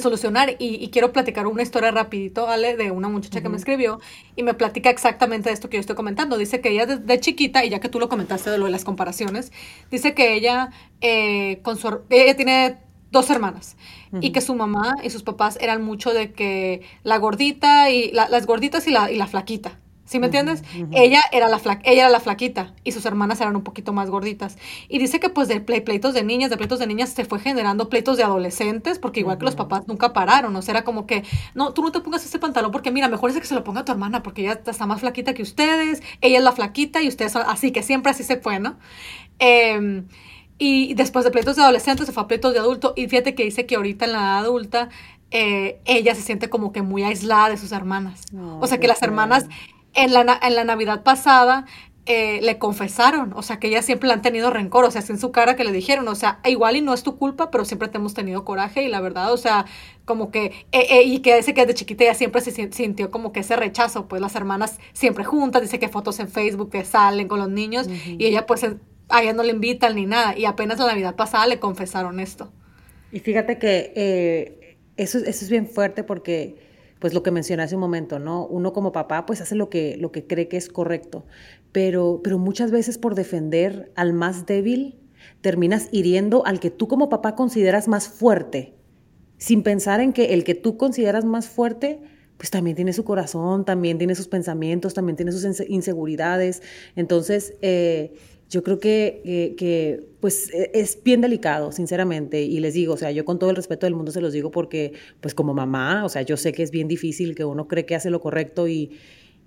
solucionar. 0.00 0.56
Y, 0.58 0.88
quiero 0.88 1.12
platicar 1.12 1.46
una 1.46 1.62
historia 1.62 1.90
rapidito, 1.90 2.46
¿vale? 2.46 2.76
De 2.76 2.90
una 2.90 3.08
muchacha 3.08 3.42
que 3.42 3.48
me 3.48 3.58
escribió 3.58 4.00
y 4.36 4.42
me 4.42 4.54
platica 4.54 4.88
exactamente 4.88 5.50
esto 5.50 5.68
que 5.68 5.76
yo 5.76 5.80
estoy 5.80 5.96
comentando. 5.96 6.38
Dice 6.38 6.60
que 6.60 6.70
ella 6.70 6.86
de, 6.86 7.20
chiquita, 7.20 7.64
y 7.64 7.68
ya 7.68 7.80
que 7.80 7.90
tú 7.90 7.98
lo 7.98 8.08
comentaste 8.08 8.48
de 8.48 8.58
lo 8.58 8.64
de 8.66 8.70
las 8.70 8.84
comparaciones, 8.84 9.52
dice 9.90 10.14
que 10.14 10.34
ella, 10.34 10.70
eh, 11.00 11.60
con 11.62 11.76
su, 11.76 12.00
ella 12.08 12.36
tiene 12.36 12.78
dos 13.10 13.28
hermanas 13.28 13.76
y 14.20 14.32
que 14.32 14.40
su 14.40 14.54
mamá 14.54 14.94
y 15.02 15.10
sus 15.10 15.22
papás 15.22 15.58
eran 15.60 15.82
mucho 15.82 16.14
de 16.14 16.32
que 16.32 16.82
la 17.02 17.18
gordita 17.18 17.90
y 17.90 18.10
las 18.12 18.46
gorditas 18.46 18.86
y 18.86 18.90
la, 18.90 19.10
y 19.10 19.16
la 19.16 19.26
flaquita. 19.26 19.81
¿Sí 20.12 20.18
me 20.18 20.26
entiendes? 20.26 20.62
Ella, 20.92 21.22
era 21.32 21.48
la 21.48 21.58
ella 21.84 22.02
era 22.02 22.10
la 22.10 22.20
flaquita 22.20 22.74
y 22.84 22.92
sus 22.92 23.06
hermanas 23.06 23.40
eran 23.40 23.56
un 23.56 23.62
poquito 23.62 23.94
más 23.94 24.10
gorditas. 24.10 24.58
Y 24.90 24.98
dice 24.98 25.20
que 25.20 25.30
pues 25.30 25.48
de 25.48 25.62
pleitos 25.62 26.12
de 26.12 26.22
niñas, 26.22 26.50
de 26.50 26.58
pleitos 26.58 26.78
de 26.80 26.86
niñas, 26.86 27.08
se 27.08 27.24
fue 27.24 27.40
generando 27.40 27.88
pleitos 27.88 28.18
de 28.18 28.22
adolescentes, 28.22 28.98
porque 28.98 29.20
igual 29.20 29.38
que 29.38 29.46
los 29.46 29.54
papás 29.54 29.88
nunca 29.88 30.12
pararon. 30.12 30.54
O 30.54 30.60
sea, 30.60 30.72
era 30.72 30.84
como 30.84 31.06
que, 31.06 31.24
no, 31.54 31.72
tú 31.72 31.80
no 31.80 31.92
te 31.92 32.00
pongas 32.00 32.26
ese 32.26 32.38
pantalón 32.38 32.72
porque 32.72 32.90
mira, 32.90 33.08
mejor 33.08 33.30
es 33.30 33.40
que 33.40 33.46
se 33.46 33.54
lo 33.54 33.64
ponga 33.64 33.86
tu 33.86 33.92
hermana 33.92 34.22
porque 34.22 34.42
ella 34.42 34.60
está 34.66 34.86
más 34.86 35.00
flaquita 35.00 35.32
que 35.32 35.40
ustedes, 35.40 36.02
ella 36.20 36.36
es 36.36 36.44
la 36.44 36.52
flaquita 36.52 37.00
y 37.00 37.08
ustedes 37.08 37.32
son 37.32 37.44
así, 37.46 37.72
que 37.72 37.82
siempre 37.82 38.10
así 38.10 38.22
se 38.22 38.36
fue, 38.36 38.60
¿no? 38.60 38.76
Em, 39.38 40.08
y 40.58 40.92
después 40.92 41.24
de 41.24 41.30
pleitos 41.30 41.56
de 41.56 41.62
adolescentes 41.62 42.04
se 42.04 42.12
fue 42.12 42.24
a 42.24 42.26
pleitos 42.26 42.52
de 42.52 42.58
adulto. 42.58 42.92
Y 42.96 43.08
fíjate 43.08 43.34
que 43.34 43.44
dice 43.44 43.64
que 43.64 43.76
ahorita 43.76 44.04
en 44.04 44.12
la 44.12 44.18
edad 44.18 44.38
adulta 44.40 44.90
eh, 45.34 45.80
ella 45.86 46.14
se 46.14 46.20
siente 46.20 46.50
como 46.50 46.72
que 46.72 46.82
muy 46.82 47.02
aislada 47.02 47.48
de 47.48 47.56
sus 47.56 47.72
hermanas. 47.72 48.26
o 48.60 48.66
sea, 48.66 48.78
que 48.78 48.86
las 48.86 49.02
hermanas 49.02 49.46
en 49.94 50.12
la, 50.12 50.40
en 50.42 50.54
la 50.54 50.64
Navidad 50.64 51.02
pasada 51.02 51.66
eh, 52.04 52.40
le 52.42 52.58
confesaron, 52.58 53.32
o 53.36 53.42
sea, 53.42 53.60
que 53.60 53.68
ella 53.68 53.80
siempre 53.80 54.08
le 54.08 54.14
han 54.14 54.22
tenido 54.22 54.50
rencor, 54.50 54.84
o 54.84 54.90
sea, 54.90 55.04
en 55.08 55.20
su 55.20 55.30
cara 55.30 55.54
que 55.54 55.62
le 55.62 55.70
dijeron, 55.70 56.08
o 56.08 56.16
sea, 56.16 56.40
igual 56.44 56.74
y 56.74 56.80
no 56.80 56.94
es 56.94 57.04
tu 57.04 57.16
culpa, 57.16 57.52
pero 57.52 57.64
siempre 57.64 57.86
te 57.86 57.98
hemos 57.98 58.12
tenido 58.12 58.44
coraje 58.44 58.82
y 58.82 58.88
la 58.88 59.00
verdad, 59.00 59.32
o 59.32 59.36
sea, 59.36 59.66
como 60.04 60.32
que, 60.32 60.46
eh, 60.72 60.86
eh, 60.90 61.02
y 61.04 61.20
que 61.20 61.38
ese 61.38 61.54
que 61.54 61.64
de 61.64 61.74
chiquita 61.74 62.02
ella 62.02 62.14
siempre 62.14 62.40
se 62.40 62.72
sintió 62.72 63.12
como 63.12 63.32
que 63.32 63.38
ese 63.38 63.54
rechazo, 63.54 64.08
pues 64.08 64.20
las 64.20 64.34
hermanas 64.34 64.80
siempre 64.92 65.22
juntas, 65.22 65.62
dice 65.62 65.78
que 65.78 65.88
fotos 65.88 66.18
en 66.18 66.26
Facebook 66.26 66.70
que 66.70 66.84
salen 66.84 67.28
con 67.28 67.38
los 67.38 67.48
niños 67.48 67.86
y 67.88 68.26
ella 68.26 68.46
pues 68.46 68.64
a 68.64 69.22
ella 69.22 69.32
no 69.32 69.44
le 69.44 69.52
invitan 69.52 69.94
ni 69.94 70.04
nada 70.04 70.36
y 70.36 70.44
apenas 70.44 70.80
la 70.80 70.86
Navidad 70.86 71.14
pasada 71.14 71.46
le 71.46 71.60
confesaron 71.60 72.18
esto. 72.18 72.50
Y 73.12 73.20
fíjate 73.20 73.58
que 73.58 74.76
eso, 74.96 75.18
eso 75.18 75.44
es 75.44 75.48
bien 75.48 75.68
fuerte 75.68 76.02
porque 76.02 76.56
pues 77.02 77.14
lo 77.14 77.24
que 77.24 77.32
mencioné 77.32 77.64
hace 77.64 77.74
un 77.74 77.80
momento, 77.80 78.20
¿no? 78.20 78.46
Uno 78.46 78.72
como 78.72 78.92
papá 78.92 79.26
pues 79.26 79.40
hace 79.40 79.56
lo 79.56 79.68
que, 79.68 79.96
lo 79.98 80.12
que 80.12 80.24
cree 80.24 80.46
que 80.46 80.56
es 80.56 80.68
correcto, 80.68 81.26
pero, 81.72 82.20
pero 82.22 82.38
muchas 82.38 82.70
veces 82.70 82.96
por 82.96 83.16
defender 83.16 83.90
al 83.96 84.12
más 84.12 84.46
débil 84.46 85.00
terminas 85.40 85.88
hiriendo 85.90 86.46
al 86.46 86.60
que 86.60 86.70
tú 86.70 86.86
como 86.86 87.08
papá 87.08 87.34
consideras 87.34 87.88
más 87.88 88.06
fuerte, 88.06 88.76
sin 89.36 89.64
pensar 89.64 90.00
en 90.00 90.12
que 90.12 90.32
el 90.32 90.44
que 90.44 90.54
tú 90.54 90.76
consideras 90.76 91.24
más 91.24 91.48
fuerte 91.48 92.00
pues 92.36 92.50
también 92.50 92.76
tiene 92.76 92.92
su 92.92 93.02
corazón, 93.02 93.64
también 93.64 93.98
tiene 93.98 94.14
sus 94.14 94.28
pensamientos, 94.28 94.94
también 94.94 95.16
tiene 95.16 95.32
sus 95.32 95.44
inseguridades. 95.68 96.62
Entonces, 96.94 97.54
eh, 97.62 98.14
yo 98.52 98.62
creo 98.62 98.78
que, 98.78 99.54
que, 99.56 100.04
pues 100.20 100.52
e, 100.52 100.70
es 100.74 101.02
bien 101.02 101.22
delicado, 101.22 101.72
sinceramente, 101.72 102.42
y 102.42 102.60
les 102.60 102.74
digo, 102.74 102.94
o 102.94 102.96
sea, 102.98 103.10
yo 103.10 103.24
con 103.24 103.38
todo 103.38 103.48
el 103.50 103.56
respeto 103.56 103.86
del 103.86 103.94
mundo 103.94 104.12
se 104.12 104.20
los 104.20 104.32
digo 104.34 104.50
porque, 104.50 104.92
pues 105.20 105.34
como 105.34 105.54
mamá, 105.54 106.04
o 106.04 106.08
sea, 106.10 106.20
yo 106.22 106.36
sé 106.36 106.52
que 106.52 106.62
es 106.62 106.70
bien 106.70 106.86
difícil, 106.86 107.34
que 107.34 107.44
uno 107.46 107.66
cree 107.66 107.86
que 107.86 107.94
hace 107.94 108.10
lo 108.10 108.20
correcto 108.20 108.68
y, 108.68 108.98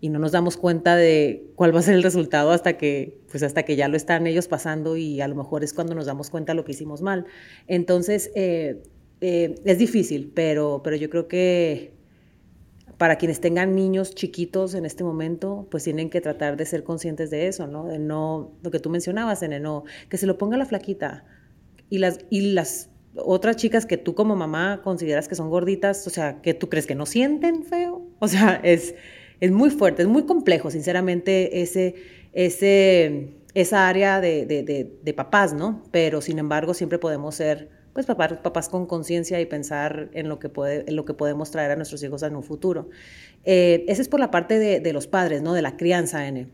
y 0.02 0.10
no 0.10 0.18
nos 0.18 0.32
damos 0.32 0.58
cuenta 0.58 0.96
de 0.96 1.52
cuál 1.56 1.74
va 1.74 1.80
a 1.80 1.84
ser 1.84 1.94
el 1.94 2.04
resultado 2.04 2.52
hasta 2.52 2.78
que, 2.78 3.22
pues 3.30 3.44
hasta 3.44 3.64
que 3.64 3.76
ya 3.76 3.88
lo 3.88 3.96
están 3.96 4.26
ellos 4.26 4.48
pasando 4.48 4.98
y 4.98 5.22
a 5.22 5.28
lo 5.28 5.36
mejor 5.36 5.64
es 5.64 5.74
cuando 5.74 5.94
nos 5.94 6.08
damos 6.08 6.32
cuenta 6.32 6.56
lo 6.56 6.66
que 6.66 6.72
hicimos 6.72 7.04
mal. 7.04 7.26
Entonces, 7.68 8.32
eh, 8.36 8.82
eh, 9.22 9.56
es 9.66 9.78
difícil, 9.78 10.32
pero, 10.34 10.82
pero 10.84 10.96
yo 10.96 11.10
creo 11.12 11.28
que 11.28 11.95
para 12.98 13.18
quienes 13.18 13.42
tengan 13.42 13.76
niños 13.76 14.16
chiquitos 14.16 14.74
en 14.74 14.86
este 14.86 15.04
momento, 15.04 15.68
pues 15.70 15.84
tienen 15.84 16.10
que 16.10 16.22
tratar 16.22 16.56
de 16.56 16.66
ser 16.66 16.84
conscientes 16.84 17.30
de 17.30 17.48
eso, 17.48 17.68
¿no? 17.68 17.88
De 17.88 18.00
no, 18.00 18.54
lo 18.62 18.72
que 18.72 18.80
tú 18.80 18.90
mencionabas, 18.90 19.44
en 19.44 19.62
no, 19.62 19.84
que 20.10 20.18
se 20.18 20.26
lo 20.26 20.38
ponga 20.38 20.58
la 20.58 20.66
flaquita. 20.66 21.26
Y 21.90 21.98
las, 21.98 22.20
y 22.30 22.54
las 22.54 22.90
otras 23.16 23.58
chicas 23.58 23.86
que 23.86 23.98
tú 23.98 24.16
como 24.16 24.36
mamá 24.36 24.82
consideras 24.84 25.28
que 25.28 25.36
son 25.36 25.50
gorditas, 25.50 26.08
o 26.08 26.10
sea, 26.10 26.42
que 26.42 26.54
tú 26.54 26.70
crees 26.70 26.88
que 26.88 26.96
no 26.96 27.06
sienten 27.06 27.64
feo. 27.64 28.08
O 28.20 28.28
sea, 28.28 28.62
es, 28.64 28.96
es 29.42 29.52
muy 29.52 29.70
fuerte, 29.70 30.04
es 30.04 30.08
muy 30.08 30.26
complejo, 30.26 30.72
sinceramente, 30.72 31.62
ese, 31.62 31.96
ese, 32.32 33.34
esa 33.54 33.90
área 33.90 34.22
de, 34.22 34.46
de, 34.46 34.98
de 35.04 35.14
papás, 35.14 35.54
¿no? 35.54 35.84
Pero 35.92 36.22
sin 36.22 36.40
embargo, 36.40 36.74
siempre 36.74 36.98
podemos 36.98 37.36
ser 37.36 37.75
pues 37.96 38.06
papás, 38.06 38.34
papás 38.44 38.68
con 38.68 38.88
conciencia 38.88 39.40
y 39.40 39.46
pensar 39.46 40.10
en 40.12 40.28
lo, 40.28 40.38
que 40.38 40.50
puede, 40.50 40.84
en 40.86 40.98
lo 40.98 41.06
que 41.06 41.14
podemos 41.14 41.50
traer 41.50 41.72
a 41.72 41.78
nuestros 41.78 42.04
hijos 42.04 42.24
en 42.24 42.36
un 42.36 42.44
futuro. 42.44 42.90
Eh, 43.46 43.86
esa 43.88 44.02
es 44.02 44.10
por 44.10 44.20
la 44.20 44.32
parte 44.32 44.60
de, 44.60 44.92
los 44.92 45.08
padres, 45.08 45.42
¿no? 45.42 45.54
De 45.54 45.62
la 45.62 45.78
crianza, 45.78 46.28
N. 46.28 46.50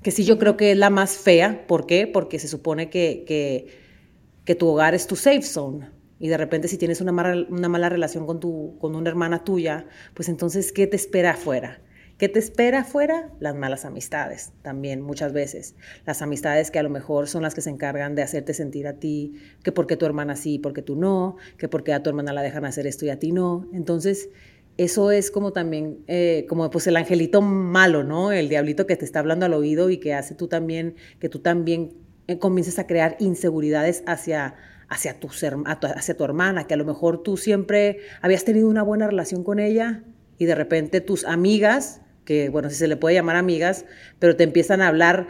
Que 0.00 0.12
sí 0.12 0.22
yo 0.22 0.38
creo 0.38 0.56
que 0.56 0.70
es 0.70 0.78
la 0.78 0.88
más 0.88 1.16
fea. 1.16 1.66
¿Por 1.66 1.86
qué? 1.86 2.06
Porque 2.06 2.38
se 2.38 2.46
supone 2.46 2.88
que, 2.88 3.24
que, 3.26 4.54
tu 4.54 4.68
hogar 4.68 4.94
es 4.94 5.08
tu 5.08 5.16
safe 5.16 5.42
zone. 5.42 5.88
Y 6.20 6.28
de 6.28 6.36
repente 6.36 6.68
si 6.68 6.78
tienes 6.78 7.00
una 7.00 7.10
mala, 7.10 7.46
una 7.50 7.68
mala 7.68 7.88
relación 7.88 8.24
con, 8.24 8.38
tu, 8.38 8.76
con 8.78 8.94
una 8.94 9.10
hermana 9.10 9.42
tuya, 9.42 9.86
pues 10.14 10.28
entonces, 10.28 10.70
¿qué 10.70 10.86
te 10.86 10.94
espera 10.94 11.32
afuera? 11.32 11.80
¿Qué 12.20 12.28
te 12.28 12.38
espera 12.38 12.80
afuera? 12.80 13.30
Las 13.40 13.54
malas 13.54 13.86
amistades, 13.86 14.52
también 14.60 15.00
muchas 15.00 15.32
veces. 15.32 15.74
Las 16.04 16.20
amistades 16.20 16.70
que 16.70 16.78
a 16.78 16.82
lo 16.82 16.90
mejor 16.90 17.28
son 17.28 17.40
las 17.40 17.54
que 17.54 17.62
se 17.62 17.70
encargan 17.70 18.14
de 18.14 18.20
hacerte 18.20 18.52
sentir 18.52 18.86
a 18.86 18.98
ti 18.98 19.40
que 19.64 19.72
porque 19.72 19.96
tu 19.96 20.04
hermana 20.04 20.36
sí, 20.36 20.58
porque 20.58 20.82
tú 20.82 20.96
no, 20.96 21.38
que 21.56 21.66
porque 21.66 21.94
a 21.94 22.02
tu 22.02 22.10
hermana 22.10 22.34
la 22.34 22.42
dejan 22.42 22.66
hacer 22.66 22.86
esto 22.86 23.06
y 23.06 23.08
a 23.08 23.18
ti 23.18 23.32
no. 23.32 23.70
Entonces, 23.72 24.28
eso 24.76 25.10
es 25.10 25.30
como 25.30 25.54
también, 25.54 26.04
eh, 26.08 26.44
como 26.46 26.68
pues 26.68 26.86
el 26.86 26.98
angelito 26.98 27.40
malo, 27.40 28.04
¿no? 28.04 28.32
El 28.32 28.50
diablito 28.50 28.86
que 28.86 28.96
te 28.96 29.06
está 29.06 29.20
hablando 29.20 29.46
al 29.46 29.54
oído 29.54 29.88
y 29.88 29.96
que 29.96 30.12
hace 30.12 30.34
tú 30.34 30.46
también, 30.46 30.96
que 31.20 31.30
tú 31.30 31.38
también 31.38 31.94
eh, 32.26 32.38
comiences 32.38 32.78
a 32.78 32.86
crear 32.86 33.16
inseguridades 33.18 34.02
hacia, 34.06 34.56
hacia, 34.90 35.18
tu, 35.18 35.28
hacia 35.28 36.16
tu 36.18 36.24
hermana, 36.24 36.66
que 36.66 36.74
a 36.74 36.76
lo 36.76 36.84
mejor 36.84 37.22
tú 37.22 37.38
siempre 37.38 38.00
habías 38.20 38.44
tenido 38.44 38.68
una 38.68 38.82
buena 38.82 39.06
relación 39.06 39.42
con 39.42 39.58
ella 39.58 40.04
y 40.36 40.44
de 40.44 40.54
repente 40.54 41.00
tus 41.00 41.24
amigas 41.24 42.02
que, 42.30 42.48
bueno, 42.48 42.70
si 42.70 42.76
se 42.76 42.86
le 42.86 42.96
puede 42.96 43.16
llamar 43.16 43.34
amigas, 43.34 43.86
pero 44.20 44.36
te 44.36 44.44
empiezan 44.44 44.82
a 44.82 44.86
hablar 44.86 45.26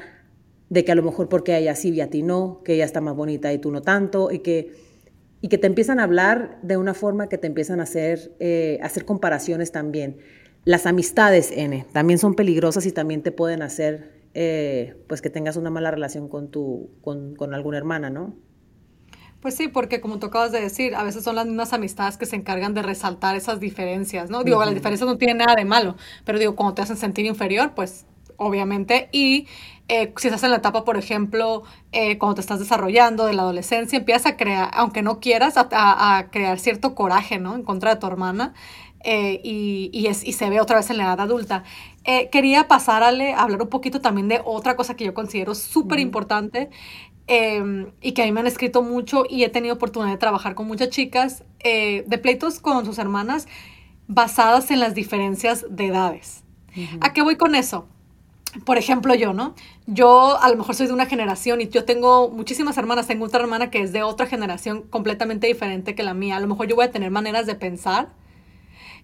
de 0.69 0.85
que 0.85 0.93
a 0.93 0.95
lo 0.95 1.03
mejor 1.03 1.31
porque 1.31 1.57
ella 1.57 1.75
sí 1.75 1.95
y 1.95 2.03
a 2.03 2.11
ti 2.11 2.23
no, 2.23 2.61
que 2.63 2.75
ella 2.75 2.85
está 2.85 3.01
más 3.01 3.17
bonita 3.17 3.51
y 3.55 3.59
tú 3.59 3.71
no 3.73 3.81
tanto, 3.81 4.31
y 4.31 4.41
que, 4.41 4.75
y 5.41 5.49
que 5.49 5.57
te 5.57 5.67
empiezan 5.67 5.99
a 5.99 6.03
hablar 6.03 6.59
de 6.61 6.77
una 6.77 6.93
forma 6.93 7.31
que 7.31 7.39
te 7.39 7.47
empiezan 7.47 7.81
a 7.81 7.85
hacer, 7.85 8.37
eh, 8.39 8.79
hacer 8.83 9.07
comparaciones 9.07 9.73
también. 9.73 10.19
Las 10.67 10.85
amistades, 10.85 11.51
N, 11.57 11.87
también 11.91 12.19
son 12.19 12.35
peligrosas 12.35 12.85
y 12.85 12.93
también 12.93 13.23
te 13.23 13.33
pueden 13.33 13.63
hacer 13.63 14.21
eh, 14.35 15.03
pues 15.07 15.23
que 15.23 15.31
tengas 15.31 15.57
una 15.57 15.71
mala 15.71 15.91
relación 15.91 16.29
con, 16.29 16.51
tu, 16.51 16.91
con, 17.01 17.35
con 17.35 17.55
alguna 17.55 17.79
hermana, 17.79 18.11
¿no? 18.11 18.37
Pues 19.41 19.57
sí, 19.57 19.69
porque 19.69 20.01
como 20.01 20.19
tú 20.19 20.27
acabas 20.27 20.53
de 20.53 20.61
decir, 20.61 20.95
a 20.95 21.03
veces 21.03 21.25
son 21.25 21.37
las 21.37 21.47
mismas 21.47 21.73
amistades 21.73 22.19
que 22.19 22.27
se 22.27 22.37
encargan 22.37 22.75
de 22.75 22.83
resaltar 22.83 23.37
esas 23.37 23.59
diferencias, 23.59 24.29
¿no? 24.29 24.45
Digo, 24.45 24.63
las 24.63 24.75
diferencias 24.75 25.09
no 25.09 25.17
tienen 25.17 25.39
nada 25.39 25.55
de 25.55 25.65
malo, 25.65 25.97
pero 26.27 26.39
digo, 26.39 26.55
cuando 26.55 26.75
te 26.75 26.83
hacen 26.83 26.99
sentir 26.99 27.25
inferior, 27.25 27.73
pues 27.75 28.05
obviamente, 28.37 29.09
y 29.13 29.47
eh, 29.89 30.13
si 30.17 30.29
estás 30.29 30.43
en 30.45 30.51
la 30.51 30.59
etapa, 30.59 30.85
por 30.85 30.97
ejemplo, 30.97 31.63
eh, 31.93 32.17
cuando 32.19 32.37
te 32.37 32.41
estás 32.43 32.59
desarrollando 32.59 33.27
de 33.27 33.33
la 33.33 33.43
adolescencia, 33.43 33.99
empiezas 33.99 34.27
a 34.27 34.37
crear, 34.37 34.71
aunque 34.73 35.03
no 35.03 35.21
quieras, 35.21 35.55
a, 35.57 36.29
crear 36.31 36.59
cierto 36.59 36.95
coraje, 36.95 37.39
¿no? 37.39 37.55
En 37.55 37.63
contra 37.63 37.95
de 37.95 38.01
tu 38.01 38.07
hermana, 38.07 38.55
eh, 39.05 39.41
y, 39.43 39.91
y, 39.93 40.07
es, 40.07 40.23
y, 40.25 40.33
se 40.35 40.49
ve 40.49 40.61
otra 40.61 40.77
vez 40.77 40.91
en 40.91 40.99
la 40.99 41.05
edad 41.05 41.21
adulta. 41.21 41.65
quería 42.33 42.69
pasarle 42.69 43.35
a 43.35 43.43
hablar 43.43 43.63
un 43.63 43.69
poquito 43.69 44.01
también 44.01 44.29
de 44.29 44.41
otra 44.45 44.77
cosa 44.77 44.97
que 44.97 45.05
yo 45.05 45.15
considero 45.15 45.55
súper 45.55 45.99
importante, 45.99 46.71
Em, 47.33 47.93
y 48.03 48.11
que 48.11 48.23
a 48.23 48.25
mí 48.25 48.33
me 48.33 48.41
han 48.41 48.49
escrito 48.49 48.83
mucho 48.83 49.23
y 49.31 49.45
he 49.45 49.49
tenido 49.49 49.77
oportunidad 49.77 50.11
de 50.11 50.19
trabajar 50.19 50.57
con 50.57 50.67
muchas 50.67 50.91
chicas 50.91 51.45
eh, 51.61 52.03
de 52.09 52.19
pleitos 52.19 52.59
con 52.59 52.85
sus 52.85 52.99
hermanas 52.99 53.47
basadas 54.09 54.73
en 54.73 54.81
las 54.81 54.97
diferencias 54.97 55.65
de 55.71 55.87
edades. 55.87 56.43
¿A 57.01 57.13
qué 57.13 57.23
voy 57.23 57.37
con 57.37 57.55
eso? 57.55 57.87
Por 58.65 58.79
ejemplo, 58.79 59.15
yo, 59.15 59.33
¿no? 59.33 59.55
Yo 59.87 60.43
a 60.43 60.49
lo 60.49 60.57
mejor 60.57 60.75
soy 60.75 60.89
de 60.89 60.93
una 60.93 61.07
generación 61.07 61.61
y 61.61 61.69
yo 61.69 61.85
tengo 61.85 62.31
muchísimas 62.31 62.77
hermanas. 62.77 63.07
Tengo 63.07 63.27
otra 63.27 63.39
hermana 63.39 63.71
que 63.71 63.81
es 63.81 63.93
de 63.93 64.03
otra 64.03 64.27
generación 64.27 64.83
completamente 64.91 65.47
diferente 65.47 65.95
que 65.95 66.03
la 66.03 66.15
mía. 66.15 66.35
A 66.35 66.41
lo 66.41 66.49
mejor 66.49 66.67
yo 66.67 66.75
voy 66.75 66.87
a 66.87 66.91
tener 66.91 67.13
maneras 67.13 67.47
de 67.47 67.55
pensar, 67.55 68.09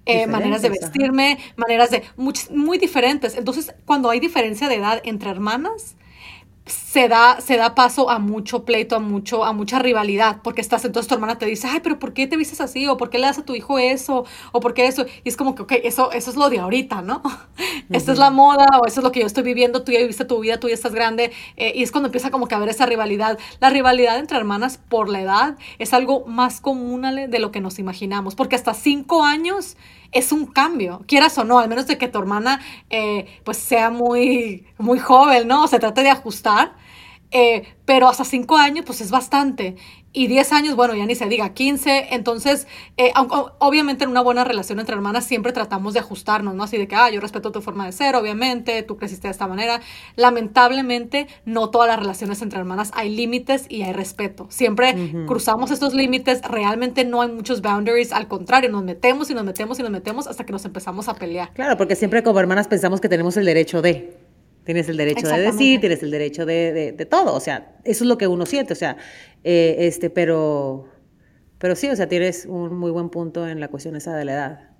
eh, 0.04 0.26
maneras 0.26 0.62
de 0.62 0.70
vestirme, 0.70 1.38
maneras 1.54 1.92
de 1.92 2.02
muy, 2.16 2.34
muy 2.50 2.78
diferentes. 2.78 3.36
Entonces, 3.36 3.72
cuando 3.84 4.10
hay 4.10 4.18
diferencia 4.18 4.66
de 4.66 4.74
edad 4.74 5.00
entre 5.04 5.30
hermanas, 5.30 5.94
se 6.96 7.08
da, 7.08 7.42
se 7.42 7.58
da 7.58 7.74
paso 7.74 8.08
a 8.08 8.18
mucho 8.18 8.64
pleito, 8.64 8.96
a, 8.96 9.00
mucho, 9.00 9.44
a 9.44 9.52
mucha 9.52 9.78
rivalidad, 9.78 10.40
porque 10.42 10.62
estás, 10.62 10.82
entonces 10.86 11.06
tu 11.06 11.14
hermana 11.14 11.36
te 11.36 11.44
dice, 11.44 11.68
ay, 11.70 11.80
pero 11.82 11.98
¿por 11.98 12.14
qué 12.14 12.26
te 12.26 12.38
vistes 12.38 12.62
así? 12.62 12.88
¿O 12.88 12.96
por 12.96 13.10
qué 13.10 13.18
le 13.18 13.26
das 13.26 13.36
a 13.36 13.44
tu 13.44 13.54
hijo 13.54 13.78
eso? 13.78 14.24
¿O 14.50 14.60
por 14.60 14.72
qué 14.72 14.86
eso? 14.86 15.04
Y 15.22 15.28
es 15.28 15.36
como 15.36 15.54
que, 15.54 15.60
ok, 15.60 15.72
eso, 15.84 16.10
eso 16.12 16.30
es 16.30 16.36
lo 16.36 16.48
de 16.48 16.58
ahorita, 16.58 17.02
¿no? 17.02 17.20
Esta 17.92 18.12
es 18.12 18.18
la 18.18 18.30
moda, 18.30 18.64
o 18.80 18.86
eso 18.86 19.00
es 19.00 19.04
lo 19.04 19.12
que 19.12 19.20
yo 19.20 19.26
estoy 19.26 19.42
viviendo, 19.42 19.82
tú 19.82 19.92
ya 19.92 19.98
viviste 19.98 20.24
tu 20.24 20.40
vida, 20.40 20.58
tú 20.58 20.68
ya 20.68 20.74
estás 20.74 20.94
grande, 20.94 21.32
eh, 21.58 21.72
y 21.74 21.82
es 21.82 21.92
cuando 21.92 22.06
empieza 22.06 22.30
como 22.30 22.48
que 22.48 22.54
a 22.54 22.56
haber 22.56 22.70
esa 22.70 22.86
rivalidad. 22.86 23.38
La 23.60 23.68
rivalidad 23.68 24.18
entre 24.18 24.38
hermanas 24.38 24.80
por 24.88 25.10
la 25.10 25.20
edad 25.20 25.58
es 25.78 25.92
algo 25.92 26.24
más 26.24 26.62
común 26.62 27.02
de 27.02 27.38
lo 27.38 27.52
que 27.52 27.60
nos 27.60 27.78
imaginamos, 27.78 28.34
porque 28.34 28.56
hasta 28.56 28.72
cinco 28.72 29.22
años 29.22 29.76
es 30.12 30.32
un 30.32 30.46
cambio, 30.46 31.02
quieras 31.06 31.36
o 31.36 31.44
no, 31.44 31.58
al 31.58 31.68
menos 31.68 31.86
de 31.86 31.98
que 31.98 32.08
tu 32.08 32.18
hermana 32.18 32.62
eh, 32.88 33.26
pues 33.44 33.58
sea 33.58 33.90
muy, 33.90 34.64
muy 34.78 34.98
joven, 34.98 35.46
¿no? 35.46 35.68
se 35.68 35.78
trate 35.78 36.02
de 36.02 36.08
ajustar. 36.08 36.85
Eh, 37.30 37.64
pero 37.84 38.08
hasta 38.08 38.24
cinco 38.24 38.56
años, 38.56 38.84
pues 38.84 39.00
es 39.00 39.10
bastante. 39.10 39.76
Y 40.12 40.28
10 40.28 40.52
años, 40.52 40.76
bueno, 40.76 40.94
ya 40.94 41.04
ni 41.04 41.14
se 41.14 41.26
diga 41.26 41.52
15. 41.52 42.08
Entonces, 42.12 42.66
eh, 42.96 43.12
obviamente 43.58 44.04
en 44.04 44.10
una 44.10 44.22
buena 44.22 44.44
relación 44.44 44.80
entre 44.80 44.94
hermanas 44.94 45.26
siempre 45.26 45.52
tratamos 45.52 45.92
de 45.92 46.00
ajustarnos, 46.00 46.54
¿no? 46.54 46.62
Así 46.62 46.78
de 46.78 46.88
que, 46.88 46.94
ah, 46.94 47.10
yo 47.10 47.20
respeto 47.20 47.52
tu 47.52 47.60
forma 47.60 47.84
de 47.84 47.92
ser, 47.92 48.16
obviamente, 48.16 48.82
tú 48.82 48.96
creciste 48.96 49.28
de 49.28 49.32
esta 49.32 49.46
manera. 49.46 49.82
Lamentablemente, 50.16 51.26
no 51.44 51.68
todas 51.68 51.88
las 51.88 51.98
relaciones 51.98 52.40
entre 52.40 52.58
hermanas 52.58 52.92
hay 52.94 53.14
límites 53.14 53.66
y 53.68 53.82
hay 53.82 53.92
respeto. 53.92 54.46
Siempre 54.48 54.94
cruzamos 55.26 55.70
estos 55.70 55.92
límites, 55.92 56.40
realmente 56.42 57.04
no 57.04 57.20
hay 57.20 57.30
muchos 57.30 57.60
boundaries, 57.60 58.12
al 58.12 58.26
contrario, 58.26 58.70
nos 58.70 58.84
metemos 58.84 59.30
y 59.30 59.34
nos 59.34 59.44
metemos 59.44 59.78
y 59.78 59.82
nos 59.82 59.90
metemos 59.90 60.26
hasta 60.26 60.46
que 60.46 60.52
nos 60.52 60.64
empezamos 60.64 61.08
a 61.08 61.14
pelear. 61.14 61.52
Claro, 61.52 61.76
porque 61.76 61.94
siempre 61.94 62.22
como 62.22 62.40
hermanas 62.40 62.68
pensamos 62.68 63.02
que 63.02 63.10
tenemos 63.10 63.36
el 63.36 63.44
derecho 63.44 63.82
de... 63.82 64.25
Tienes 64.66 64.88
el 64.88 64.96
derecho 64.96 65.28
de 65.28 65.40
decir, 65.40 65.78
tienes 65.78 66.02
el 66.02 66.10
derecho 66.10 66.44
de, 66.44 66.92
de, 66.92 67.06
todo, 67.06 67.34
o 67.34 67.40
sea, 67.40 67.76
eso 67.84 68.02
es 68.02 68.08
lo 68.08 68.18
que 68.18 68.26
uno 68.26 68.46
siente, 68.46 68.72
o 68.72 68.76
sea, 68.76 68.96
eh, 69.44 69.76
este, 69.78 70.10
pero, 70.10 70.88
pero 71.58 71.76
sí, 71.76 71.88
o 71.88 71.94
sea, 71.94 72.08
tienes 72.08 72.46
un 72.46 72.76
muy 72.76 72.90
buen 72.90 73.08
punto 73.08 73.46
en 73.46 73.60
la 73.60 73.68
cuestión 73.68 73.94
esa 73.94 74.16
de 74.16 74.24
la 74.24 74.32
edad. 74.32 74.70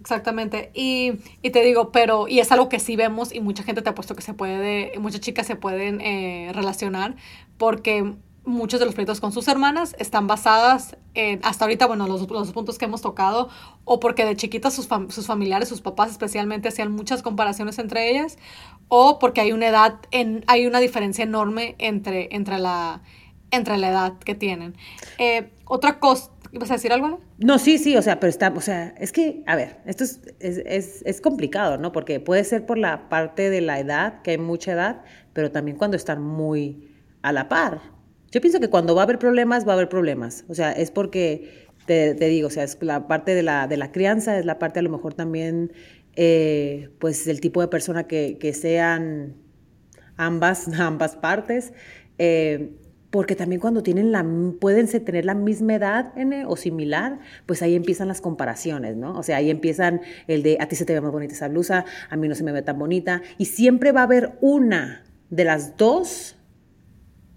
Exactamente, 0.00 0.70
y, 0.72 1.12
y, 1.42 1.50
te 1.50 1.62
digo, 1.62 1.92
pero, 1.92 2.28
y 2.28 2.40
es 2.40 2.50
algo 2.50 2.70
que 2.70 2.78
sí 2.78 2.96
vemos 2.96 3.34
y 3.34 3.40
mucha 3.40 3.62
gente 3.62 3.82
te 3.82 3.90
ha 3.90 3.94
puesto 3.94 4.14
que 4.14 4.22
se 4.22 4.32
puede, 4.32 4.98
muchas 4.98 5.20
chicas 5.20 5.46
se 5.46 5.54
pueden 5.54 6.00
eh, 6.00 6.50
relacionar 6.54 7.14
porque 7.58 8.14
muchos 8.50 8.80
de 8.80 8.86
los 8.86 8.94
proyectos 8.94 9.20
con 9.20 9.32
sus 9.32 9.48
hermanas 9.48 9.96
están 9.98 10.26
basadas 10.26 10.96
en, 11.14 11.40
hasta 11.42 11.64
ahorita, 11.64 11.86
bueno, 11.86 12.06
los, 12.06 12.28
los 12.28 12.52
puntos 12.52 12.78
que 12.78 12.84
hemos 12.84 13.00
tocado, 13.00 13.48
o 13.84 14.00
porque 14.00 14.24
de 14.24 14.36
chiquitas 14.36 14.74
sus, 14.74 14.88
sus, 15.08 15.26
familiares, 15.26 15.68
sus 15.68 15.80
papás 15.80 16.10
especialmente, 16.10 16.68
hacían 16.68 16.92
muchas 16.92 17.22
comparaciones 17.22 17.78
entre 17.78 18.10
ellas, 18.10 18.38
o 18.88 19.18
porque 19.18 19.40
hay 19.40 19.52
una 19.52 19.68
edad, 19.68 19.94
en, 20.10 20.44
hay 20.46 20.66
una 20.66 20.80
diferencia 20.80 21.24
enorme 21.24 21.76
entre, 21.78 22.28
entre, 22.32 22.58
la, 22.58 23.02
entre 23.50 23.78
la 23.78 23.88
edad 23.88 24.18
que 24.18 24.34
tienen. 24.34 24.76
Eh, 25.18 25.50
otra 25.64 25.98
cosa, 25.98 26.30
¿ibas 26.52 26.70
a 26.70 26.74
decir 26.74 26.92
algo? 26.92 27.20
No, 27.38 27.58
sí, 27.58 27.78
sí, 27.78 27.96
o 27.96 28.02
sea, 28.02 28.20
pero 28.20 28.30
está, 28.30 28.52
o 28.54 28.60
sea, 28.60 28.94
es 28.98 29.12
que, 29.12 29.42
a 29.46 29.56
ver, 29.56 29.80
esto 29.86 30.04
es, 30.04 30.20
es, 30.40 30.58
es, 30.66 31.02
es 31.06 31.20
complicado, 31.20 31.78
¿no? 31.78 31.92
Porque 31.92 32.20
puede 32.20 32.44
ser 32.44 32.66
por 32.66 32.78
la 32.78 33.08
parte 33.08 33.50
de 33.50 33.60
la 33.60 33.80
edad, 33.80 34.22
que 34.22 34.32
hay 34.32 34.38
mucha 34.38 34.72
edad, 34.72 35.02
pero 35.32 35.50
también 35.50 35.76
cuando 35.76 35.96
están 35.96 36.22
muy 36.22 36.90
a 37.22 37.32
la 37.32 37.48
par. 37.48 37.99
Yo 38.30 38.40
pienso 38.40 38.60
que 38.60 38.68
cuando 38.68 38.94
va 38.94 39.02
a 39.02 39.04
haber 39.04 39.18
problemas, 39.18 39.66
va 39.66 39.72
a 39.72 39.74
haber 39.74 39.88
problemas. 39.88 40.44
O 40.48 40.54
sea, 40.54 40.72
es 40.72 40.90
porque, 40.90 41.66
te, 41.86 42.14
digo, 42.14 42.48
o 42.48 42.50
sea, 42.50 42.64
es 42.64 42.78
la 42.80 43.08
parte 43.08 43.34
de 43.34 43.42
la, 43.42 43.66
de 43.66 43.76
la 43.76 43.90
crianza, 43.90 44.38
es 44.38 44.46
la 44.46 44.58
parte 44.58 44.78
a 44.78 44.82
lo 44.82 44.90
mejor 44.90 45.14
también, 45.14 45.72
eh, 46.16 46.90
pues, 46.98 47.26
el 47.26 47.40
tipo 47.40 47.60
de 47.60 47.68
persona 47.68 48.06
que, 48.06 48.38
que 48.38 48.52
sean 48.52 49.34
ambas, 50.16 50.68
ambas 50.78 51.16
partes. 51.16 51.72
Eh, 52.18 52.76
porque 53.10 53.34
también 53.34 53.60
cuando 53.60 53.82
tienen 53.82 54.12
la, 54.12 54.24
pueden 54.60 54.86
tener 54.86 55.24
la 55.24 55.34
misma 55.34 55.74
edad 55.74 56.12
o 56.46 56.56
similar, 56.56 57.18
pues 57.44 57.60
ahí 57.62 57.74
empiezan 57.74 58.08
las 58.08 58.20
comparaciones, 58.20 58.96
¿no? 58.96 59.18
O 59.18 59.22
sea, 59.24 59.38
ahí 59.38 59.50
empiezan 59.50 60.00
el 60.28 60.44
de 60.44 60.56
a 60.60 60.68
ti 60.68 60.76
se 60.76 60.84
te 60.84 60.92
ve 60.92 61.00
más 61.00 61.10
bonita 61.10 61.34
esa 61.34 61.48
blusa, 61.48 61.84
a 62.08 62.16
mí 62.16 62.28
no 62.28 62.36
se 62.36 62.44
me 62.44 62.52
ve 62.52 62.62
tan 62.62 62.78
bonita, 62.78 63.20
y 63.36 63.46
siempre 63.46 63.90
va 63.90 64.02
a 64.02 64.04
haber 64.04 64.38
una 64.40 65.02
de 65.28 65.44
las 65.44 65.76
dos 65.76 66.36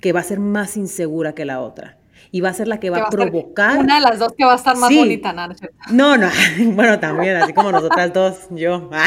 que 0.03 0.11
va 0.11 0.19
a 0.19 0.23
ser 0.23 0.41
más 0.41 0.75
insegura 0.75 1.33
que 1.33 1.45
la 1.45 1.61
otra. 1.61 1.97
Y 2.29 2.41
va 2.41 2.49
a 2.49 2.53
ser 2.53 2.67
la 2.67 2.77
que 2.81 2.89
va, 2.89 3.03
a 3.03 3.09
provocar. 3.09 3.79
Una 3.79 3.95
de 3.95 4.01
las 4.01 4.19
dos 4.19 4.33
que 4.37 4.43
va 4.43 4.51
a 4.51 4.55
estar 4.57 4.75
más 4.75 4.93
bonita, 4.93 5.31
¿no? 5.31 5.47
No, 5.91 6.17
no, 6.17 6.29
bueno, 6.73 6.99
también, 6.99 7.37
así 7.37 7.53
como 7.53 7.71
nosotras 7.71 8.11
dos, 8.13 8.47
yo. 8.51 8.89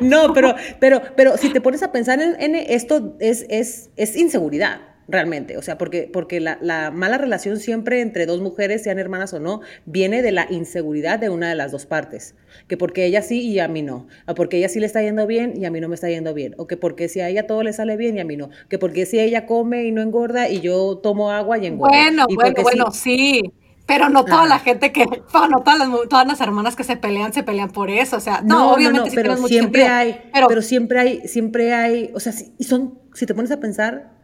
No, 0.00 0.32
pero, 0.32 0.54
pero, 0.78 1.02
pero 1.18 1.36
si 1.36 1.50
te 1.50 1.60
pones 1.60 1.82
a 1.82 1.92
pensar 1.92 2.18
en, 2.18 2.54
esto, 2.54 3.14
es, 3.20 3.44
es, 3.50 3.90
es 3.96 4.16
inseguridad 4.16 4.80
realmente, 5.10 5.56
o 5.56 5.62
sea, 5.62 5.78
porque, 5.78 6.08
porque 6.12 6.40
la, 6.40 6.58
la, 6.60 6.90
mala 6.90 7.18
relación 7.18 7.58
siempre 7.58 8.00
entre 8.00 8.26
dos 8.26 8.40
mujeres, 8.40 8.82
sean 8.82 8.98
hermanas 8.98 9.32
o 9.34 9.40
no, 9.40 9.60
viene 9.86 10.22
de 10.22 10.32
la 10.32 10.46
inseguridad 10.50 11.18
de 11.18 11.28
una 11.28 11.48
de 11.48 11.54
las 11.54 11.72
dos 11.72 11.86
partes, 11.86 12.34
que 12.68 12.76
porque 12.76 13.04
ella 13.04 13.22
sí 13.22 13.40
y 13.40 13.58
a 13.58 13.68
mí 13.68 13.82
no, 13.82 14.06
o 14.26 14.34
porque 14.34 14.58
ella 14.58 14.68
sí 14.68 14.80
le 14.80 14.86
está 14.86 15.02
yendo 15.02 15.26
bien 15.26 15.54
y 15.56 15.64
a 15.64 15.70
mí 15.70 15.80
no 15.80 15.88
me 15.88 15.94
está 15.94 16.08
yendo 16.08 16.34
bien, 16.34 16.54
o 16.58 16.66
que 16.66 16.76
porque 16.76 17.08
si 17.08 17.20
a 17.20 17.28
ella 17.28 17.46
todo 17.46 17.62
le 17.62 17.72
sale 17.72 17.96
bien 17.96 18.16
y 18.16 18.20
a 18.20 18.24
mí 18.24 18.36
no, 18.36 18.50
que 18.68 18.78
porque 18.78 19.06
si 19.06 19.18
ella 19.20 19.46
come 19.46 19.84
y 19.84 19.92
no 19.92 20.02
engorda 20.02 20.48
y 20.48 20.60
yo 20.60 20.98
tomo 20.98 21.30
agua 21.30 21.58
y 21.58 21.66
engorda. 21.66 21.96
Bueno, 21.96 22.26
bueno, 22.34 22.62
bueno, 22.62 22.90
sí. 22.92 23.52
Pero 23.90 24.08
no 24.08 24.24
toda 24.24 24.46
la 24.46 24.60
gente 24.60 24.92
que, 24.92 25.04
no 25.04 25.62
todas 25.64 25.78
las, 25.80 25.88
todas 26.08 26.24
las 26.24 26.40
hermanas 26.40 26.76
que 26.76 26.84
se 26.84 26.96
pelean, 26.96 27.32
se 27.32 27.42
pelean 27.42 27.70
por 27.70 27.90
eso. 27.90 28.18
O 28.18 28.20
sea, 28.20 28.40
no, 28.40 28.72
obviamente 28.72 29.10
pero 29.12 29.36
siempre 29.36 29.88
hay, 29.88 30.30
pero, 30.32 30.46
pero, 30.46 30.62
siempre 30.62 31.00
hay, 31.00 31.26
siempre 31.26 31.74
hay, 31.74 32.12
o 32.14 32.20
sea, 32.20 32.32
y 32.56 32.62
son, 32.62 33.00
si 33.14 33.26
te 33.26 33.34
pones 33.34 33.50
a 33.50 33.58
pensar, 33.58 34.19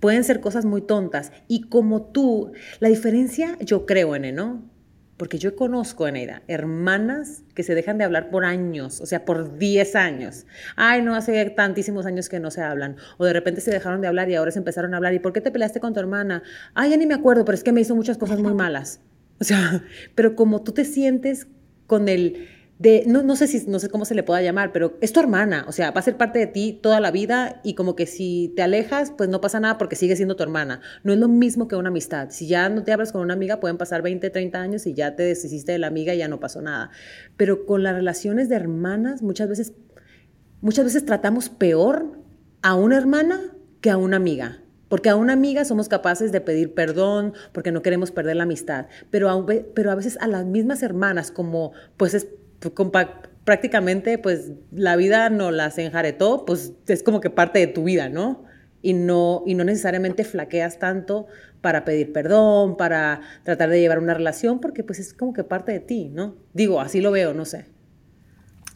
pueden 0.00 0.24
ser 0.24 0.40
cosas 0.40 0.64
muy 0.64 0.82
tontas. 0.82 1.32
Y 1.46 1.62
como 1.68 2.02
tú, 2.02 2.52
la 2.80 2.88
diferencia 2.88 3.56
yo 3.60 3.86
creo, 3.86 4.14
en 4.14 4.34
¿no? 4.34 4.62
Porque 5.16 5.38
yo 5.38 5.56
conozco, 5.56 6.06
Eneida, 6.06 6.42
hermanas 6.46 7.42
que 7.54 7.64
se 7.64 7.74
dejan 7.74 7.98
de 7.98 8.04
hablar 8.04 8.30
por 8.30 8.44
años, 8.44 9.00
o 9.00 9.06
sea, 9.06 9.24
por 9.24 9.58
10 9.58 9.96
años. 9.96 10.46
Ay, 10.76 11.02
no, 11.02 11.16
hace 11.16 11.44
tantísimos 11.50 12.06
años 12.06 12.28
que 12.28 12.38
no 12.38 12.52
se 12.52 12.62
hablan. 12.62 12.96
O 13.16 13.24
de 13.24 13.32
repente 13.32 13.60
se 13.60 13.72
dejaron 13.72 14.00
de 14.00 14.06
hablar 14.06 14.30
y 14.30 14.36
ahora 14.36 14.52
se 14.52 14.60
empezaron 14.60 14.94
a 14.94 14.98
hablar. 14.98 15.14
¿Y 15.14 15.18
por 15.18 15.32
qué 15.32 15.40
te 15.40 15.50
peleaste 15.50 15.80
con 15.80 15.92
tu 15.92 15.98
hermana? 15.98 16.44
Ay, 16.74 16.90
ya 16.90 16.96
ni 16.96 17.06
me 17.06 17.14
acuerdo, 17.14 17.44
pero 17.44 17.56
es 17.56 17.64
que 17.64 17.72
me 17.72 17.80
hizo 17.80 17.96
muchas 17.96 18.16
cosas 18.16 18.38
muy 18.38 18.54
malas. 18.54 19.00
O 19.40 19.44
sea, 19.44 19.82
pero 20.14 20.36
como 20.36 20.62
tú 20.62 20.70
te 20.70 20.84
sientes 20.84 21.48
con 21.88 22.08
el 22.08 22.46
no, 23.06 23.22
no, 23.22 23.34
sé 23.34 23.48
si, 23.48 23.66
no 23.66 23.78
sé 23.80 23.88
cómo 23.88 24.04
se 24.04 24.14
le 24.14 24.22
pueda 24.22 24.40
llamar, 24.40 24.72
pero 24.72 24.96
es 25.00 25.12
tu 25.12 25.18
hermana, 25.18 25.64
o 25.66 25.72
sea, 25.72 25.90
va 25.90 26.00
a 26.00 26.02
ser 26.02 26.16
parte 26.16 26.38
de 26.38 26.46
ti 26.46 26.78
toda 26.80 27.00
la 27.00 27.10
vida 27.10 27.60
y 27.64 27.74
como 27.74 27.96
que 27.96 28.06
si 28.06 28.52
te 28.54 28.62
alejas, 28.62 29.12
pues 29.16 29.28
no 29.28 29.40
pasa 29.40 29.58
nada 29.58 29.78
porque 29.78 29.96
sigue 29.96 30.14
siendo 30.14 30.36
tu 30.36 30.44
hermana. 30.44 30.80
No 31.02 31.12
es 31.12 31.18
lo 31.18 31.26
mismo 31.26 31.66
que 31.66 31.74
una 31.74 31.88
amistad. 31.88 32.28
Si 32.30 32.46
ya 32.46 32.68
no 32.68 32.84
te 32.84 32.92
hablas 32.92 33.10
con 33.10 33.20
una 33.22 33.34
amiga, 33.34 33.58
pueden 33.58 33.78
pasar 33.78 34.02
20, 34.02 34.30
30 34.30 34.60
años 34.60 34.86
y 34.86 34.94
ya 34.94 35.16
te 35.16 35.24
deshiciste 35.24 35.72
de 35.72 35.78
la 35.78 35.88
amiga 35.88 36.14
y 36.14 36.18
ya 36.18 36.28
no 36.28 36.38
pasó 36.38 36.62
nada. 36.62 36.90
Pero 37.36 37.66
con 37.66 37.82
las 37.82 37.94
relaciones 37.94 38.48
de 38.48 38.56
hermanas, 38.56 39.22
muchas 39.22 39.48
veces 39.48 39.72
muchas 40.60 40.84
veces 40.84 41.04
tratamos 41.04 41.48
peor 41.48 42.18
a 42.62 42.74
una 42.74 42.96
hermana 42.96 43.40
que 43.80 43.90
a 43.90 43.96
una 43.96 44.16
amiga. 44.16 44.62
Porque 44.88 45.10
a 45.10 45.16
una 45.16 45.34
amiga 45.34 45.64
somos 45.66 45.88
capaces 45.88 46.32
de 46.32 46.40
pedir 46.40 46.72
perdón 46.72 47.34
porque 47.52 47.72
no 47.72 47.82
queremos 47.82 48.10
perder 48.10 48.36
la 48.36 48.44
amistad, 48.44 48.86
pero 49.10 49.28
a, 49.28 49.46
pero 49.74 49.90
a 49.90 49.94
veces 49.94 50.16
a 50.20 50.26
las 50.26 50.46
mismas 50.46 50.82
hermanas, 50.82 51.30
como 51.30 51.72
pues 51.98 52.14
es 52.14 52.26
prácticamente 53.44 54.18
pues 54.18 54.52
la 54.70 54.96
vida 54.96 55.30
no 55.30 55.50
las 55.50 55.78
enjaretó, 55.78 56.44
pues 56.44 56.72
es 56.86 57.02
como 57.02 57.20
que 57.20 57.30
parte 57.30 57.58
de 57.58 57.66
tu 57.66 57.84
vida, 57.84 58.08
¿no? 58.08 58.44
Y 58.80 58.92
no, 58.92 59.42
y 59.46 59.54
no 59.54 59.64
necesariamente 59.64 60.24
flaqueas 60.24 60.78
tanto 60.78 61.26
para 61.60 61.84
pedir 61.84 62.12
perdón, 62.12 62.76
para 62.76 63.20
tratar 63.44 63.70
de 63.70 63.80
llevar 63.80 63.98
una 63.98 64.14
relación, 64.14 64.60
porque 64.60 64.84
pues 64.84 64.98
es 64.98 65.14
como 65.14 65.32
que 65.32 65.44
parte 65.44 65.72
de 65.72 65.80
ti, 65.80 66.10
¿no? 66.12 66.36
Digo, 66.52 66.80
así 66.80 67.00
lo 67.00 67.10
veo, 67.10 67.34
no 67.34 67.44
sé. 67.44 67.66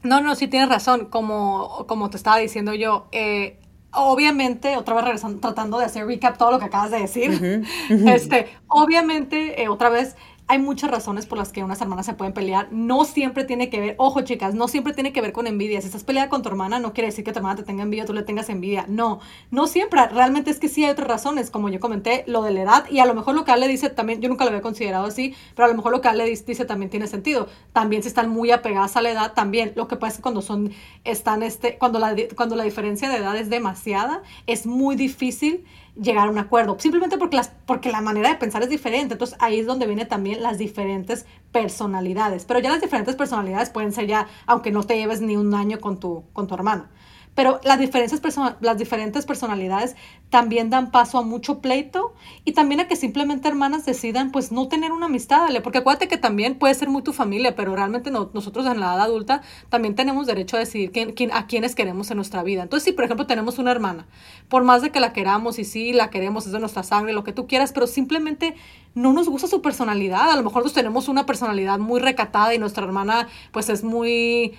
No, 0.03 0.21
no, 0.21 0.35
sí 0.35 0.49
tienes 0.49 0.69
razón, 0.69 1.07
como, 1.07 1.87
como 1.87 2.11
te 2.11 2.17
estaba 2.17 2.39
diciendo 2.39 2.75
yo, 2.75 3.07
eh, 3.13 3.61
obviamente, 3.93 4.77
otra 4.77 4.95
vez 4.95 5.05
regresando, 5.05 5.41
tratando 5.41 5.79
de 5.79 5.85
hacer 5.85 6.07
recap 6.07 6.37
todo 6.37 6.51
lo 6.51 6.59
que 6.59 6.65
acabas 6.65 6.91
de 6.91 6.99
decir, 6.99 7.65
este, 7.89 8.49
obviamente, 8.67 9.63
eh, 9.63 9.69
otra 9.69 9.91
vez, 9.91 10.17
hay 10.53 10.59
muchas 10.59 10.91
razones 10.91 11.25
por 11.25 11.39
las 11.39 11.51
que 11.51 11.65
unas 11.65 11.81
hermanas 11.81 12.05
se 12.05 12.13
pueden 12.13 12.35
pelear. 12.35 12.69
No 12.71 13.07
siempre 13.07 13.45
tiene 13.45 13.71
que 13.71 13.81
ver, 13.81 13.95
ojo 13.97 14.21
chicas, 14.21 14.55
no 14.55 14.69
siempre 14.69 14.93
tiene 14.93 15.11
que 15.11 15.23
ver 15.23 15.33
con 15.33 15.47
envidia. 15.47 15.81
Si 15.81 15.87
estás 15.87 16.05
peleada 16.05 16.29
con 16.29 16.43
tu 16.43 16.51
hermana, 16.51 16.79
no 16.79 16.93
quiere 16.93 17.09
decir 17.09 17.25
que 17.25 17.33
tu 17.33 17.39
hermana 17.39 17.57
te 17.57 17.63
tenga 17.63 17.85
envidia, 17.85 18.05
tú 18.05 18.13
le 18.13 18.23
tengas 18.23 18.51
envidia. 18.51 18.85
No, 18.87 19.21
no 19.51 19.67
siempre. 19.67 20.07
Realmente 20.09 20.51
es 20.51 20.61
que 20.61 20.69
sí 20.69 20.85
hay 20.85 20.91
otras 20.91 21.09
razones, 21.09 21.51
como 21.51 21.71
yo 21.71 21.81
comenté, 21.81 22.23
lo 22.27 22.43
de 22.43 22.51
la 22.51 22.63
edad. 22.65 22.91
Y 22.91 22.99
a 22.99 23.07
lo 23.07 23.15
mejor 23.15 23.35
lo 23.35 23.47
que 23.47 23.51
Ale 23.51 23.67
dice 23.67 23.89
también, 23.89 24.21
yo 24.21 24.29
nunca 24.29 24.45
lo 24.45 24.51
había 24.51 24.61
considerado 24.61 25.07
así, 25.07 25.35
pero 25.57 25.65
a 25.65 25.69
lo 25.71 25.75
mejor 25.75 25.91
lo 25.91 26.03
que 26.03 26.09
Ale 26.09 26.27
dice 26.27 26.67
también 26.67 26.91
tiene 26.91 27.07
sentido. 27.07 27.49
También 27.73 28.03
si 28.03 28.09
están 28.09 28.29
muy 28.29 28.51
apegadas 28.51 28.95
a 28.99 29.01
la 29.01 29.11
edad, 29.11 29.33
también. 29.33 29.73
Lo 29.75 29.89
que 29.89 29.97
pasa 29.97 30.11
es 30.11 30.17
que 30.19 30.23
cuando 30.23 30.43
son, 30.43 30.71
están, 31.05 31.43
este, 31.43 31.79
cuando 31.79 31.99
la, 31.99 32.15
cuando 32.37 32.57
la 32.57 32.65
diferencia 32.65 33.09
de 33.09 33.17
edad 33.17 33.39
es 33.39 33.49
demasiada, 33.49 34.23
es 34.47 34.67
muy 34.67 34.97
difícil 34.97 35.65
llegar 36.01 36.29
a 36.29 36.31
un 36.31 36.39
acuerdo, 36.39 36.77
simplemente 36.79 37.19
porque, 37.19 37.37
las, 37.37 37.53
porque 37.67 37.91
la 37.91 38.01
manera 38.01 38.31
de 38.31 38.37
pensar 38.37 38.63
es 38.63 38.71
diferente. 38.71 39.15
Entonces 39.15 39.37
ahí 39.41 39.61
es 39.61 39.67
donde 39.67 39.87
vienen 39.87 40.09
también 40.09 40.43
las 40.43 40.59
diferentes 40.59 41.27
personalidades. 41.53 42.45
Pero 42.45 42.61
ya 42.61 42.71
las 42.71 42.81
diferentes 42.81 43.15
personalidades 43.17 43.71
pueden 43.71 43.93
ser 43.93 44.07
ya, 44.07 44.29
aunque 44.47 44.71
no 44.71 44.83
te 44.85 44.97
lleves 44.97 45.21
ni 45.21 45.37
un 45.37 45.55
año 45.55 45.81
con 45.81 45.99
tu, 46.01 46.25
con 46.33 46.47
tu 46.47 46.55
hermana. 46.55 46.91
Pero 47.35 47.61
las, 47.65 47.79
diferencias 47.79 48.21
las 48.61 48.77
diferentes 48.77 49.25
personalidades 49.25 49.97
también 50.29 50.71
dan 50.71 50.91
paso 50.91 51.19
a 51.19 51.23
mucho 51.23 51.61
pleito 51.61 52.15
y 52.45 52.53
también 52.53 52.81
a 52.81 52.89
que 52.89 52.97
simplemente 52.97 53.49
hermanas 53.49 53.87
decidan 53.87 54.33
pues 54.33 54.53
no 54.53 54.69
tener 54.69 54.93
una 54.93 55.07
amistad, 55.07 55.49
porque 55.63 55.79
acuérdate 55.79 56.09
que 56.09 56.19
también 56.19 56.59
puede 56.59 56.75
ser 56.75 56.89
muy 56.89 57.03
tu 57.03 57.13
familia, 57.13 57.57
pero 57.57 57.75
realmente 57.75 58.11
nosotros 58.11 58.67
en 58.67 58.81
la 58.81 58.95
edad 58.95 59.03
adulta 59.03 59.43
también 59.71 59.95
tenemos 59.95 60.27
derecho 60.27 60.57
a 60.57 60.61
decidir 60.61 60.91
quién, 60.93 61.13
quién, 61.13 61.33
a 61.33 61.47
quiénes 61.47 61.75
queremos 61.75 62.11
en 62.11 62.17
nuestra 62.17 62.43
vida. 62.43 62.63
Entonces 62.63 62.85
si 62.85 62.93
por 62.93 63.05
ejemplo 63.05 63.27
tenemos 63.27 63.59
una 63.59 63.71
hermana, 63.71 64.07
por 64.49 64.65
más 64.65 64.83
de 64.83 64.91
que 64.91 65.01
la 65.01 65.13
queramos 65.13 65.59
y 65.59 65.65
sí, 65.65 65.93
la 65.93 66.11
queremos, 66.11 66.47
es 66.47 66.53
de 66.53 66.61
nuestra 66.61 66.83
sangre, 66.83 67.13
lo 67.13 67.25
que 67.25 67.33
tú 67.33 67.47
quieras, 67.47 67.73
pero 67.73 67.87
simplemente 67.87 68.55
no 68.95 69.13
nos 69.13 69.29
gusta 69.29 69.49
su 69.49 69.63
personalidad. 69.63 70.31
A 70.31 70.37
lo 70.37 70.43
mejor 70.43 70.63
nosotros 70.63 70.75
tenemos 70.75 71.09
una 71.09 71.27
personalidad 71.27 71.79
muy 71.79 72.01
recatada 72.01 72.55
y 72.55 72.59
nuestra 72.59 72.85
hermana 72.85 73.29
pues 73.53 73.69
es 73.69 73.85
muy 73.85 74.55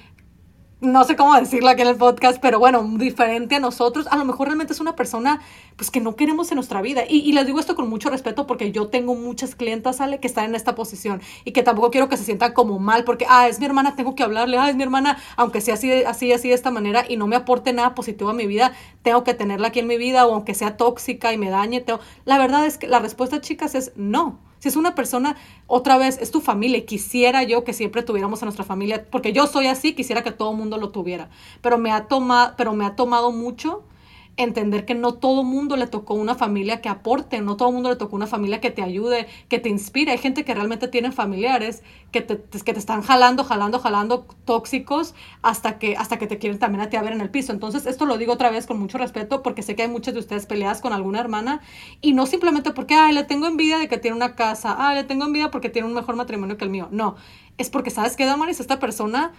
no 0.84 1.06
sé 1.06 1.16
cómo 1.16 1.34
decirlo 1.34 1.70
aquí 1.70 1.82
en 1.82 1.88
el 1.88 1.96
podcast, 1.96 2.40
pero 2.42 2.60
bueno, 2.60 2.84
diferente 2.98 3.56
a 3.56 3.60
nosotros, 3.60 4.06
a 4.12 4.18
lo 4.18 4.26
mejor 4.26 4.48
realmente 4.48 4.74
es 4.74 4.82
una 4.82 4.96
persona 4.96 5.42
pues 5.78 5.90
que 5.90 6.02
no 6.02 6.16
queremos 6.16 6.52
en 6.52 6.56
nuestra 6.56 6.82
vida. 6.82 7.04
Y, 7.08 7.20
y 7.20 7.32
les 7.32 7.46
digo 7.46 7.60
esto 7.60 7.76
con 7.76 7.90
mucho 7.90 8.10
respeto 8.10 8.46
porque 8.46 8.72
yo 8.72 8.88
tengo 8.90 9.16
muchas 9.16 9.56
clientas, 9.56 10.02
Ale, 10.02 10.20
que 10.20 10.28
están 10.28 10.46
en 10.46 10.56
esta 10.56 10.76
posición 10.76 11.22
y 11.46 11.54
que 11.54 11.64
tampoco 11.64 11.90
quiero 11.90 12.10
que 12.10 12.18
se 12.18 12.26
sientan 12.26 12.52
como 12.54 12.80
mal 12.80 13.06
porque, 13.06 13.26
ah, 13.30 13.48
es 13.48 13.60
mi 13.60 13.66
hermana, 13.66 13.96
tengo 13.96 14.14
que 14.14 14.24
hablarle, 14.24 14.58
ah, 14.58 14.70
es 14.70 14.76
mi 14.76 14.84
hermana, 14.84 15.18
aunque 15.38 15.62
sea 15.62 15.76
así, 15.76 16.04
así, 16.04 16.34
así 16.34 16.50
de 16.50 16.54
esta 16.54 16.70
manera 16.70 17.06
y 17.08 17.16
no 17.16 17.28
me 17.28 17.38
aporte 17.38 17.72
nada 17.72 17.96
positivo 17.96 18.30
a 18.30 18.34
mi 18.34 18.46
vida, 18.46 18.74
tengo 19.04 19.24
que 19.24 19.34
tenerla 19.34 19.70
aquí 19.70 19.80
en 19.80 19.88
mi 19.88 19.98
vida 19.98 20.28
o 20.28 20.34
aunque 20.34 20.54
sea 20.54 20.76
tóxica 20.76 21.32
y 21.32 21.38
me 21.38 21.50
dañe. 21.50 21.80
Tengo... 21.80 22.02
La 22.26 22.38
verdad 22.38 22.66
es 22.66 22.78
que 22.78 22.88
la 22.88 23.00
respuesta, 23.00 23.40
chicas, 23.40 23.74
es 23.74 23.94
no. 23.96 24.40
Si 24.64 24.70
es 24.70 24.78
una 24.78 24.96
persona, 24.96 25.36
otra 25.68 25.98
vez, 25.98 26.18
es 26.22 26.32
tu 26.32 26.40
familia. 26.40 26.86
Quisiera 26.86 27.44
yo 27.44 27.66
que 27.66 27.74
siempre 27.74 28.02
tuviéramos 28.02 28.42
a 28.42 28.46
nuestra 28.46 28.64
familia, 28.64 29.06
porque 29.12 29.34
yo 29.34 29.46
soy 29.46 29.68
así, 29.68 29.94
quisiera 29.94 30.24
que 30.24 30.32
todo 30.32 30.52
el 30.52 30.58
mundo 30.58 30.78
lo 30.78 30.88
tuviera. 30.88 31.30
Pero 31.62 31.78
me 31.78 31.92
ha 31.92 32.08
tomado, 32.08 32.54
pero 32.56 32.72
me 32.74 32.86
ha 32.86 32.96
tomado 32.96 33.34
mucho 33.34 33.84
entender 34.36 34.86
que 34.86 34.96
no 34.96 35.14
todo 35.14 35.44
mundo 35.44 35.76
le 35.76 35.86
tocó 35.86 36.16
una 36.16 36.36
familia 36.36 36.82
que 36.82 36.90
aporte, 36.90 37.42
no 37.42 37.56
todo 37.56 37.72
mundo 37.72 37.90
le 37.90 37.96
tocó 37.96 38.16
una 38.16 38.26
familia 38.26 38.60
que 38.60 38.72
te 38.72 38.82
ayude, 38.82 39.28
que 39.48 39.60
te 39.60 39.70
inspire. 39.70 40.12
Hay 40.12 40.18
gente 40.18 40.44
que 40.44 40.54
realmente 40.56 40.88
tiene 40.88 41.12
familiares 41.12 41.84
que 42.12 42.22
te, 42.22 42.42
que 42.42 42.74
te 42.74 42.80
están 42.80 43.04
jalando, 43.04 43.44
jalando, 43.44 43.80
jalando 43.80 44.26
tóxicos 44.46 45.14
hasta 45.42 45.78
que, 45.78 45.96
hasta 45.98 46.18
que 46.18 46.28
te 46.28 46.40
quieren 46.40 46.58
también 46.58 46.82
a 46.82 46.90
ti 46.90 46.98
a 46.98 47.02
ver 47.04 47.14
en 47.14 47.22
el 47.22 47.30
piso. 47.30 47.52
Entonces, 47.52 47.86
esto 47.86 48.06
lo 48.06 48.18
digo 48.18 48.34
otra 48.34 48.50
vez 48.50 48.66
con 48.66 48.80
mucho 48.80 48.98
respeto 48.98 49.44
porque 49.44 49.62
sé 49.62 49.76
que 49.76 49.84
hay 49.84 49.90
muchas 49.90 50.16
de 50.16 50.20
ustedes 50.20 50.46
peleadas 50.46 50.82
con 50.82 50.94
alguna 50.94 51.20
hermana 51.20 51.62
y 52.02 52.14
no 52.14 52.26
simplemente 52.26 52.72
porque, 52.72 52.96
ay, 52.96 53.14
le 53.14 53.24
tengo 53.24 53.46
envidia 53.46 53.78
de 53.78 53.88
que 53.88 53.98
tiene 53.98 54.18
una 54.18 54.36
casa, 54.36 54.76
ay, 54.80 54.96
le 54.96 55.04
tengo 55.04 55.26
envidia 55.26 55.52
porque 55.52 55.70
tiene 55.70 55.88
un 55.88 55.94
mejor 55.94 56.16
matrimonio 56.16 56.58
que 56.58 56.66
el 56.66 56.72
mío. 56.72 56.88
No, 56.92 57.16
es 57.58 57.70
porque, 57.70 57.92
¿sabes 57.92 58.16
qué, 58.16 58.26
Damaris? 58.26 58.60
Esta 58.60 58.80
persona 58.80 59.32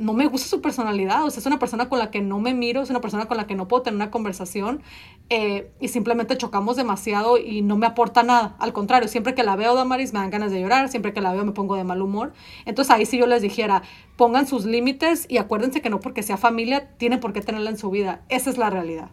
no 0.00 0.14
me 0.14 0.26
gusta 0.26 0.48
su 0.48 0.62
personalidad, 0.62 1.26
o 1.26 1.30
sea, 1.30 1.40
es 1.40 1.46
una 1.46 1.58
persona 1.58 1.90
con 1.90 1.98
la 1.98 2.10
que 2.10 2.22
no 2.22 2.40
me 2.40 2.54
miro, 2.54 2.80
es 2.80 2.88
una 2.88 3.02
persona 3.02 3.26
con 3.26 3.36
la 3.36 3.46
que 3.46 3.54
no 3.54 3.68
puedo 3.68 3.82
tener 3.82 3.96
una 3.96 4.10
conversación 4.10 4.82
eh, 5.28 5.70
y 5.78 5.88
simplemente 5.88 6.38
chocamos 6.38 6.76
demasiado 6.76 7.36
y 7.36 7.60
no 7.60 7.76
me 7.76 7.86
aporta 7.86 8.22
nada. 8.22 8.56
Al 8.60 8.72
contrario, 8.72 9.10
siempre 9.10 9.34
que 9.34 9.42
la 9.42 9.56
veo, 9.56 9.74
Damaris, 9.74 10.14
me 10.14 10.20
dan 10.20 10.30
ganas 10.30 10.52
de 10.52 10.60
llorar, 10.62 10.88
siempre 10.88 11.12
que 11.12 11.20
la 11.20 11.34
veo 11.34 11.44
me 11.44 11.52
pongo 11.52 11.76
de 11.76 11.84
mal 11.84 12.00
humor. 12.00 12.32
Entonces 12.64 12.90
ahí 12.90 13.04
sí 13.04 13.18
yo 13.18 13.26
les 13.26 13.42
dijera, 13.42 13.82
pongan 14.16 14.46
sus 14.46 14.64
límites 14.64 15.26
y 15.28 15.36
acuérdense 15.36 15.82
que 15.82 15.90
no 15.90 16.00
porque 16.00 16.22
sea 16.22 16.38
familia, 16.38 16.88
tienen 16.96 17.20
por 17.20 17.34
qué 17.34 17.42
tenerla 17.42 17.68
en 17.68 17.76
su 17.76 17.90
vida. 17.90 18.22
Esa 18.30 18.48
es 18.48 18.56
la 18.56 18.70
realidad. 18.70 19.10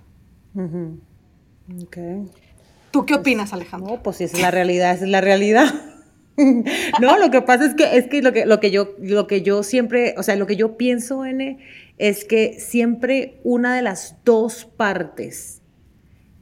¿Tú 2.92 3.06
qué 3.06 3.14
opinas, 3.14 3.52
Alejandro? 3.52 3.96
No, 3.96 4.04
pues 4.04 4.16
si 4.16 4.24
es 4.24 4.40
la 4.40 4.52
realidad, 4.52 4.94
esa 4.94 5.04
es 5.04 5.12
la 5.12 5.20
realidad. 5.20 5.97
no, 7.02 7.18
lo 7.18 7.32
que 7.32 7.42
pasa 7.42 7.66
es 7.66 7.74
que, 7.74 7.98
es 7.98 8.08
que, 8.08 8.22
lo, 8.22 8.32
que, 8.32 8.46
lo, 8.46 8.60
que 8.60 8.70
yo, 8.70 8.96
lo 9.00 9.26
que 9.26 9.42
yo 9.42 9.64
siempre, 9.64 10.14
o 10.18 10.24
sea, 10.24 10.36
lo 10.36 10.46
que 10.46 10.56
yo 10.56 10.78
pienso, 10.78 11.26
N, 11.26 11.58
es 11.98 12.26
que 12.26 12.60
siempre 12.60 13.40
una 13.44 13.76
de 13.76 13.82
las 13.82 14.18
dos 14.24 14.66
partes 14.66 15.62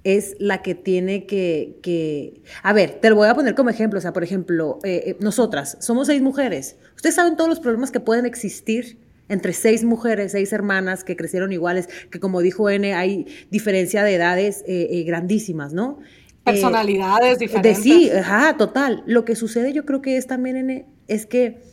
es 0.03 0.35
la 0.37 0.61
que 0.61 0.75
tiene 0.75 1.25
que, 1.25 1.79
que, 1.81 2.41
A 2.61 2.73
ver, 2.73 2.99
te 3.01 3.09
lo 3.09 3.15
voy 3.15 3.27
a 3.27 3.33
poner 3.33 3.55
como 3.55 3.71
ejemplo. 3.71 3.97
O 3.97 4.01
sea, 4.01 4.13
por 4.13 4.23
ejemplo, 4.23 4.79
eh, 4.83 5.03
eh, 5.07 5.17
nosotras 5.19 5.77
somos 5.79 6.07
seis 6.07 6.21
mujeres. 6.21 6.75
Ustedes 6.95 7.15
saben 7.15 7.35
todos 7.35 7.49
los 7.49 7.59
problemas 7.59 7.89
que 7.89 7.99
pueden 7.99 8.25
existir 8.25 8.99
entre 9.29 9.53
seis 9.53 9.83
mujeres, 9.83 10.33
seis 10.33 10.53
hermanas 10.53 11.03
que 11.03 11.15
crecieron 11.15 11.51
iguales, 11.51 11.89
que 12.11 12.19
como 12.19 12.41
dijo 12.41 12.69
N, 12.69 12.93
hay 12.93 13.25
diferencia 13.49 14.03
de 14.03 14.13
edades 14.13 14.63
eh, 14.67 15.03
grandísimas, 15.07 15.73
¿no? 15.73 15.97
Personalidades 16.45 17.39
diferentes. 17.39 17.77
De 17.77 17.83
sí, 17.83 18.09
ajá, 18.09 18.55
total. 18.55 19.03
Lo 19.05 19.25
que 19.25 19.35
sucede 19.35 19.73
yo 19.73 19.85
creo 19.85 20.01
que 20.01 20.17
es 20.17 20.27
también 20.27 20.57
en, 20.57 20.85
es 21.07 21.25
que, 21.25 21.63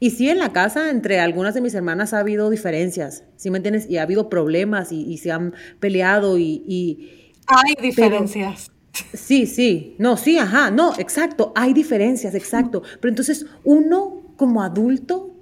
y 0.00 0.10
sí 0.10 0.28
en 0.28 0.38
la 0.38 0.52
casa 0.52 0.90
entre 0.90 1.20
algunas 1.20 1.54
de 1.54 1.60
mis 1.60 1.74
hermanas 1.74 2.12
ha 2.12 2.18
habido 2.18 2.50
diferencias, 2.50 3.24
¿sí 3.36 3.50
me 3.50 3.58
entiendes? 3.58 3.88
Y 3.88 3.98
ha 3.98 4.02
habido 4.02 4.28
problemas 4.28 4.90
y, 4.90 5.16
se 5.18 5.30
han 5.30 5.54
peleado 5.80 6.38
y... 6.38 7.32
hay 7.46 7.74
diferencias. 7.80 8.72
sí, 9.12 9.46
sí, 9.46 9.96
no, 9.98 10.16
sí, 10.16 10.38
ajá, 10.38 10.70
no, 10.70 10.92
exacto, 10.98 11.52
hay 11.54 11.72
diferencias, 11.72 12.34
exacto. 12.34 12.82
Pero 13.00 13.10
entonces 13.10 13.46
uno 13.62 14.34
como 14.36 14.62
adulto 14.62 15.33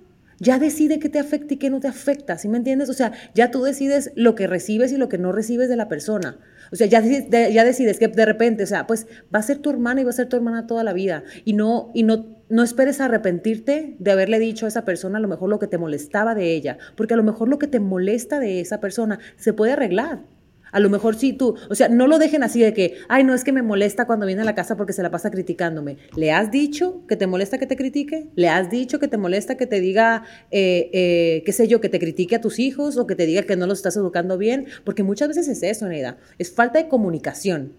ya 0.42 0.58
decide 0.58 0.98
qué 0.98 1.08
te 1.08 1.20
afecta 1.20 1.54
y 1.54 1.56
qué 1.56 1.70
no 1.70 1.78
te 1.78 1.86
afecta, 1.86 2.36
¿sí 2.36 2.48
me 2.48 2.58
entiendes? 2.58 2.88
O 2.88 2.94
sea, 2.94 3.12
ya 3.32 3.52
tú 3.52 3.62
decides 3.62 4.10
lo 4.16 4.34
que 4.34 4.48
recibes 4.48 4.90
y 4.90 4.96
lo 4.96 5.08
que 5.08 5.16
no 5.16 5.30
recibes 5.30 5.68
de 5.68 5.76
la 5.76 5.86
persona. 5.88 6.36
O 6.72 6.76
sea, 6.76 6.88
ya, 6.88 7.00
ya 7.00 7.64
decides 7.64 8.00
que 8.00 8.08
de 8.08 8.26
repente, 8.26 8.64
o 8.64 8.66
sea, 8.66 8.88
pues 8.88 9.06
va 9.32 9.38
a 9.38 9.42
ser 9.42 9.58
tu 9.58 9.70
hermana 9.70 10.00
y 10.00 10.04
va 10.04 10.10
a 10.10 10.14
ser 10.14 10.28
tu 10.28 10.34
hermana 10.34 10.66
toda 10.66 10.82
la 10.82 10.92
vida. 10.92 11.22
Y 11.44 11.52
no, 11.52 11.92
y 11.94 12.02
no, 12.02 12.42
no 12.48 12.64
esperes 12.64 13.00
arrepentirte 13.00 13.94
de 14.00 14.10
haberle 14.10 14.40
dicho 14.40 14.66
a 14.66 14.68
esa 14.68 14.84
persona 14.84 15.18
a 15.18 15.20
lo 15.20 15.28
mejor 15.28 15.48
lo 15.48 15.60
que 15.60 15.68
te 15.68 15.78
molestaba 15.78 16.34
de 16.34 16.56
ella, 16.56 16.76
porque 16.96 17.14
a 17.14 17.16
lo 17.16 17.22
mejor 17.22 17.48
lo 17.48 17.60
que 17.60 17.68
te 17.68 17.78
molesta 17.78 18.40
de 18.40 18.60
esa 18.60 18.80
persona 18.80 19.20
se 19.36 19.52
puede 19.52 19.72
arreglar. 19.72 20.24
A 20.72 20.80
lo 20.80 20.88
mejor 20.88 21.14
sí 21.14 21.34
tú, 21.34 21.54
o 21.68 21.74
sea, 21.74 21.88
no 21.88 22.06
lo 22.06 22.18
dejen 22.18 22.42
así 22.42 22.60
de 22.60 22.72
que, 22.72 22.96
ay, 23.08 23.24
no 23.24 23.34
es 23.34 23.44
que 23.44 23.52
me 23.52 23.62
molesta 23.62 24.06
cuando 24.06 24.26
viene 24.26 24.40
a 24.40 24.44
la 24.46 24.54
casa 24.54 24.76
porque 24.76 24.94
se 24.94 25.02
la 25.02 25.10
pasa 25.10 25.30
criticándome. 25.30 25.98
¿Le 26.16 26.32
has 26.32 26.50
dicho 26.50 27.02
que 27.06 27.16
te 27.16 27.26
molesta 27.26 27.58
que 27.58 27.66
te 27.66 27.76
critique? 27.76 28.30
¿Le 28.34 28.48
has 28.48 28.70
dicho 28.70 28.98
que 28.98 29.06
te 29.06 29.18
molesta 29.18 29.56
que 29.58 29.66
te 29.66 29.80
diga, 29.80 30.24
eh, 30.50 30.90
eh, 30.94 31.42
qué 31.44 31.52
sé 31.52 31.68
yo, 31.68 31.82
que 31.82 31.90
te 31.90 31.98
critique 31.98 32.36
a 32.36 32.40
tus 32.40 32.58
hijos 32.58 32.96
o 32.96 33.06
que 33.06 33.14
te 33.14 33.26
diga 33.26 33.42
que 33.42 33.54
no 33.54 33.66
los 33.66 33.78
estás 33.78 33.96
educando 33.96 34.38
bien? 34.38 34.66
Porque 34.84 35.02
muchas 35.02 35.28
veces 35.28 35.46
es 35.48 35.62
eso, 35.62 35.86
Neida. 35.86 36.16
Es 36.38 36.52
falta 36.52 36.78
de 36.78 36.88
comunicación. 36.88 37.74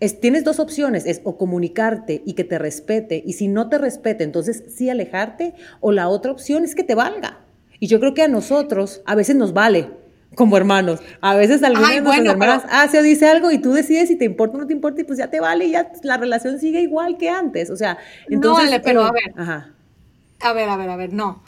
Es, 0.00 0.20
tienes 0.20 0.42
dos 0.42 0.58
opciones, 0.58 1.06
es 1.06 1.20
o 1.24 1.38
comunicarte 1.38 2.22
y 2.26 2.34
que 2.34 2.44
te 2.44 2.58
respete, 2.58 3.22
y 3.24 3.32
si 3.32 3.48
no 3.48 3.70
te 3.70 3.78
respete, 3.78 4.24
entonces 4.24 4.64
sí 4.68 4.90
alejarte, 4.90 5.54
o 5.80 5.90
la 5.90 6.08
otra 6.08 6.32
opción 6.32 6.64
es 6.64 6.74
que 6.74 6.84
te 6.84 6.94
valga. 6.94 7.46
Y 7.80 7.86
yo 7.86 7.98
creo 8.00 8.14
que 8.14 8.22
a 8.22 8.28
nosotros 8.28 9.00
a 9.06 9.14
veces 9.14 9.36
nos 9.36 9.52
vale 9.52 9.90
como 10.34 10.56
hermanos. 10.56 11.00
A 11.20 11.34
veces 11.34 11.62
alguien 11.62 11.88
de 11.88 12.00
nuestras 12.00 12.26
hermanas 12.26 12.64
hace 12.70 12.98
o 12.98 13.02
dice 13.02 13.26
algo 13.28 13.50
y 13.50 13.58
tú 13.58 13.72
decides 13.72 14.08
si 14.08 14.16
te 14.16 14.24
importa 14.24 14.56
o 14.56 14.60
no 14.60 14.66
te 14.66 14.72
importa 14.72 15.00
y 15.00 15.04
pues 15.04 15.18
ya 15.18 15.28
te 15.28 15.40
vale 15.40 15.66
y 15.66 15.70
ya 15.72 15.92
la 16.02 16.16
relación 16.16 16.58
sigue 16.58 16.80
igual 16.80 17.16
que 17.16 17.30
antes. 17.30 17.70
O 17.70 17.76
sea, 17.76 17.98
entonces... 18.28 18.70
No, 18.70 18.82
pero 18.82 19.04
a 19.04 19.12
ver. 19.12 19.32
Ajá. 19.36 19.72
A 20.40 20.52
ver, 20.52 20.68
a 20.68 20.76
ver, 20.76 20.90
a 20.90 20.96
ver, 20.96 21.12
no. 21.12 21.42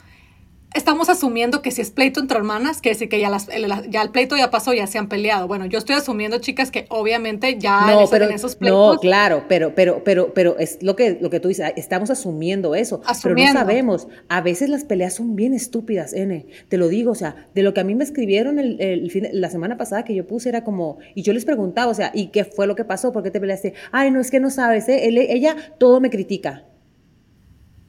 Estamos 0.73 1.09
asumiendo 1.09 1.61
que 1.61 1.71
si 1.71 1.81
es 1.81 1.91
pleito 1.91 2.19
entre 2.19 2.37
hermanas, 2.37 2.81
que 2.81 2.89
decir 2.89 3.09
que 3.09 3.19
ya, 3.19 3.29
las, 3.29 3.49
el, 3.49 3.71
ya 3.89 4.01
el 4.01 4.11
pleito 4.11 4.37
ya 4.37 4.51
pasó, 4.51 4.73
ya 4.73 4.87
se 4.87 4.97
han 4.97 5.09
peleado. 5.09 5.47
Bueno, 5.47 5.65
yo 5.65 5.77
estoy 5.79 5.95
asumiendo, 5.95 6.39
chicas, 6.39 6.71
que 6.71 6.85
obviamente 6.89 7.57
ya 7.59 7.87
no, 7.87 8.07
pero, 8.09 8.25
en 8.25 8.33
esos 8.33 8.55
pleitos. 8.55 8.95
No, 8.95 8.99
claro, 8.99 9.45
pero, 9.47 9.73
pero, 9.73 10.03
pero, 10.03 10.33
pero 10.33 10.57
es 10.59 10.81
lo 10.81 10.95
que, 10.95 11.17
lo 11.19 11.29
que 11.29 11.39
tú 11.39 11.47
dices, 11.47 11.73
estamos 11.75 12.09
asumiendo 12.09 12.75
eso. 12.75 13.01
Pero 13.23 13.35
no 13.35 13.53
sabemos. 13.53 14.07
A 14.27 14.41
veces 14.41 14.69
las 14.69 14.83
peleas 14.83 15.15
son 15.15 15.35
bien 15.35 15.53
estúpidas, 15.53 16.13
N. 16.13 16.45
Te 16.67 16.77
lo 16.77 16.87
digo, 16.87 17.11
o 17.11 17.15
sea, 17.15 17.47
de 17.55 17.63
lo 17.63 17.73
que 17.73 17.81
a 17.81 17.83
mí 17.83 17.95
me 17.95 18.03
escribieron 18.03 18.59
el, 18.59 18.79
el 18.79 19.09
fin, 19.11 19.27
la 19.31 19.49
semana 19.49 19.77
pasada 19.77 20.03
que 20.03 20.13
yo 20.13 20.27
puse 20.27 20.49
era 20.49 20.63
como, 20.63 20.99
y 21.15 21.23
yo 21.23 21.33
les 21.33 21.45
preguntaba, 21.45 21.91
o 21.91 21.95
sea, 21.95 22.11
¿y 22.13 22.27
qué 22.27 22.45
fue 22.45 22.67
lo 22.67 22.75
que 22.75 22.85
pasó? 22.85 23.11
¿Por 23.11 23.23
qué 23.23 23.31
te 23.31 23.39
peleaste? 23.39 23.73
Ay, 23.91 24.11
no, 24.11 24.19
es 24.19 24.31
que 24.31 24.39
no 24.39 24.49
sabes, 24.49 24.87
¿eh? 24.89 25.07
ella 25.29 25.55
todo 25.77 25.99
me 25.99 26.09
critica. 26.09 26.65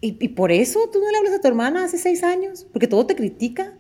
¿Y, 0.03 0.29
por 0.29 0.51
eso 0.51 0.89
tú 0.91 0.99
no 0.99 1.11
le 1.11 1.19
hablas 1.19 1.35
a 1.35 1.41
tu 1.41 1.49
hermana 1.49 1.85
hace 1.85 1.99
seis 1.99 2.25
años? 2.25 2.67
Porque 2.73 2.87
todo 2.87 3.07
te 3.07 3.17
critica. 3.17 3.75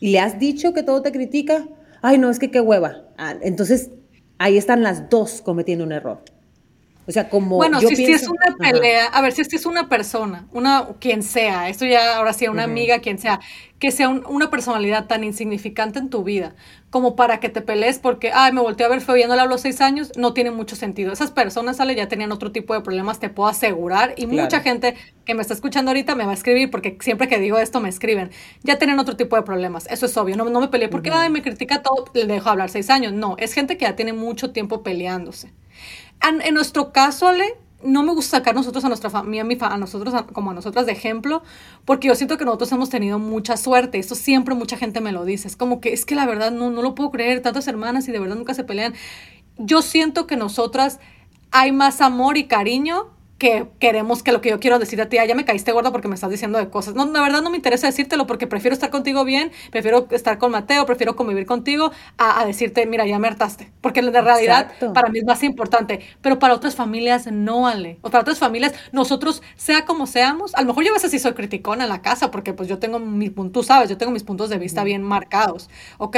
Y 0.00 0.10
le 0.10 0.20
has 0.20 0.38
dicho 0.38 0.74
que 0.74 0.82
todo 0.82 1.00
te 1.00 1.12
critica. 1.12 1.66
Ay, 2.02 2.18
no, 2.18 2.28
es 2.28 2.38
que 2.38 2.50
qué 2.50 2.60
hueva. 2.60 3.04
Ah, 3.16 3.36
entonces, 3.40 3.90
ahí 4.38 4.58
están 4.58 4.82
las 4.82 5.08
dos 5.08 5.40
cometiendo 5.40 5.84
un 5.84 5.92
error. 5.92 6.22
O 7.06 7.12
sea, 7.12 7.28
como. 7.28 7.56
Bueno, 7.56 7.80
si, 7.80 7.96
si, 7.96 8.04
es 8.12 8.28
una 8.28 8.56
pelea, 8.56 9.06
a 9.06 9.20
ver, 9.20 9.32
si 9.32 9.42
es 9.42 9.66
una 9.66 9.88
persona, 9.88 10.46
una 10.52 10.88
quien 11.00 11.22
sea, 11.22 11.68
esto 11.68 11.84
ya 11.84 12.16
ahora 12.16 12.32
sí, 12.32 12.46
una 12.48 12.64
amiga, 12.64 13.00
quien 13.00 13.18
sea, 13.18 13.40
que 13.78 13.90
sea 13.90 14.08
una 14.08 14.50
personalidad 14.50 15.06
tan 15.06 15.24
insignificante 15.24 15.98
en 15.98 16.10
tu 16.10 16.22
vida 16.22 16.54
como 16.92 17.16
para 17.16 17.40
que 17.40 17.48
te 17.48 17.62
pelees 17.62 17.98
porque, 17.98 18.32
ay, 18.34 18.52
me 18.52 18.60
volteé 18.60 18.84
a 18.84 18.90
ver 18.90 19.00
feo 19.00 19.16
y 19.16 19.20
ya 19.20 19.26
no 19.26 19.34
le 19.34 19.40
hablo 19.40 19.56
seis 19.56 19.80
años, 19.80 20.12
no 20.14 20.34
tiene 20.34 20.50
mucho 20.50 20.76
sentido. 20.76 21.10
Esas 21.10 21.30
personas, 21.30 21.78
sale, 21.78 21.94
ya 21.94 22.06
tenían 22.06 22.32
otro 22.32 22.52
tipo 22.52 22.74
de 22.74 22.82
problemas, 22.82 23.18
te 23.18 23.30
puedo 23.30 23.48
asegurar. 23.48 24.12
Y 24.18 24.26
mucha 24.26 24.60
gente 24.60 24.94
que 25.24 25.34
me 25.34 25.40
está 25.40 25.54
escuchando 25.54 25.90
ahorita 25.90 26.14
me 26.14 26.26
va 26.26 26.32
a 26.32 26.34
escribir 26.34 26.70
porque 26.70 26.98
siempre 27.00 27.28
que 27.28 27.38
digo 27.38 27.56
esto 27.56 27.80
me 27.80 27.88
escriben. 27.88 28.30
Ya 28.62 28.76
tienen 28.76 28.98
otro 28.98 29.16
tipo 29.16 29.36
de 29.36 29.42
problemas, 29.42 29.86
eso 29.86 30.04
es 30.04 30.14
obvio. 30.18 30.36
No, 30.36 30.44
no 30.44 30.60
me 30.60 30.68
peleé 30.68 30.88
porque, 30.88 31.10
ay, 31.10 31.30
me 31.30 31.40
critica 31.40 31.80
todo, 31.80 32.04
le 32.12 32.26
dejo 32.26 32.50
hablar 32.50 32.68
seis 32.68 32.90
años. 32.90 33.14
No, 33.14 33.36
es 33.38 33.54
gente 33.54 33.78
que 33.78 33.86
ya 33.86 33.96
tiene 33.96 34.12
mucho 34.12 34.52
tiempo 34.52 34.82
peleándose. 34.82 35.50
En, 36.22 36.54
nuestro 36.54 36.92
caso, 36.92 37.26
Ale, 37.26 37.56
no 37.82 38.02
me 38.02 38.12
gusta 38.12 38.38
sacar 38.38 38.54
nosotros 38.54 38.84
a 38.84 38.88
nuestra 38.88 39.10
familia, 39.10 39.44
a 39.60 39.76
nosotros 39.76 40.14
como 40.32 40.52
a 40.52 40.54
nosotras 40.54 40.86
de 40.86 40.92
ejemplo, 40.92 41.42
porque 41.84 42.08
yo 42.08 42.14
siento 42.14 42.38
que 42.38 42.44
nosotros 42.44 42.70
hemos 42.72 42.90
tenido 42.90 43.18
mucha 43.18 43.56
suerte. 43.56 43.98
Esto 43.98 44.14
siempre 44.14 44.54
mucha 44.54 44.76
gente 44.76 45.00
me 45.00 45.12
lo 45.12 45.24
dice. 45.24 45.48
Es 45.48 45.56
como 45.56 45.80
que 45.80 45.92
es 45.92 46.06
que 46.06 46.14
la 46.14 46.26
verdad 46.26 46.52
no, 46.52 46.70
no 46.70 46.82
lo 46.82 46.94
puedo 46.94 47.10
creer, 47.10 47.42
tantas 47.42 47.66
hermanas 47.66 48.06
y 48.08 48.12
de 48.12 48.20
verdad 48.20 48.36
nunca 48.36 48.54
se 48.54 48.64
pelean. 48.64 48.94
Yo 49.58 49.82
siento 49.82 50.26
que 50.26 50.36
nosotras 50.36 51.00
hay 51.50 51.72
más 51.72 52.00
amor 52.00 52.36
y 52.36 52.44
cariño 52.44 53.10
que 53.42 53.66
queremos 53.80 54.22
que 54.22 54.30
lo 54.30 54.40
que 54.40 54.50
yo 54.50 54.60
quiero 54.60 54.78
decir 54.78 55.02
a 55.02 55.08
ti, 55.08 55.16
ya 55.16 55.34
me 55.34 55.44
caíste 55.44 55.72
gorda 55.72 55.90
porque 55.90 56.06
me 56.06 56.14
estás 56.14 56.30
diciendo 56.30 56.58
de 56.58 56.68
cosas. 56.68 56.94
No, 56.94 57.04
la 57.06 57.20
verdad 57.20 57.42
no 57.42 57.50
me 57.50 57.56
interesa 57.56 57.88
decírtelo 57.88 58.24
porque 58.24 58.46
prefiero 58.46 58.72
estar 58.72 58.90
contigo 58.90 59.24
bien, 59.24 59.50
prefiero 59.72 60.06
estar 60.12 60.38
con 60.38 60.52
Mateo, 60.52 60.86
prefiero 60.86 61.16
convivir 61.16 61.44
contigo 61.44 61.90
a, 62.18 62.44
decirte, 62.46 62.86
mira, 62.86 63.04
ya 63.04 63.18
me 63.18 63.26
hartaste. 63.26 63.72
Porque 63.80 64.00
de 64.00 64.20
realidad 64.20 64.70
para 64.94 65.08
mí 65.08 65.18
es 65.18 65.24
más 65.24 65.42
importante. 65.42 65.98
Pero 66.20 66.38
para 66.38 66.54
otras 66.54 66.76
familias 66.76 67.26
no, 67.32 67.66
Ale. 67.66 67.98
O 68.02 68.10
para 68.10 68.22
otras 68.22 68.38
familias, 68.38 68.74
nosotros, 68.92 69.42
sea 69.56 69.86
como 69.86 70.06
seamos, 70.06 70.54
a 70.54 70.60
lo 70.60 70.68
mejor 70.68 70.84
yo 70.84 70.90
a 70.90 70.94
veces 70.94 71.10
sí 71.10 71.18
soy 71.18 71.32
criticona 71.32 71.82
en 71.82 71.88
la 71.90 72.00
casa 72.00 72.30
porque 72.30 72.52
pues 72.52 72.68
yo 72.68 72.78
tengo 72.78 73.00
mis 73.00 73.32
puntos, 73.32 73.66
sabes, 73.66 73.90
yo 73.90 73.98
tengo 73.98 74.12
mis 74.12 74.22
puntos 74.22 74.50
de 74.50 74.58
vista 74.58 74.84
bien 74.84 75.02
marcados, 75.02 75.68
¿ok? 75.98 76.16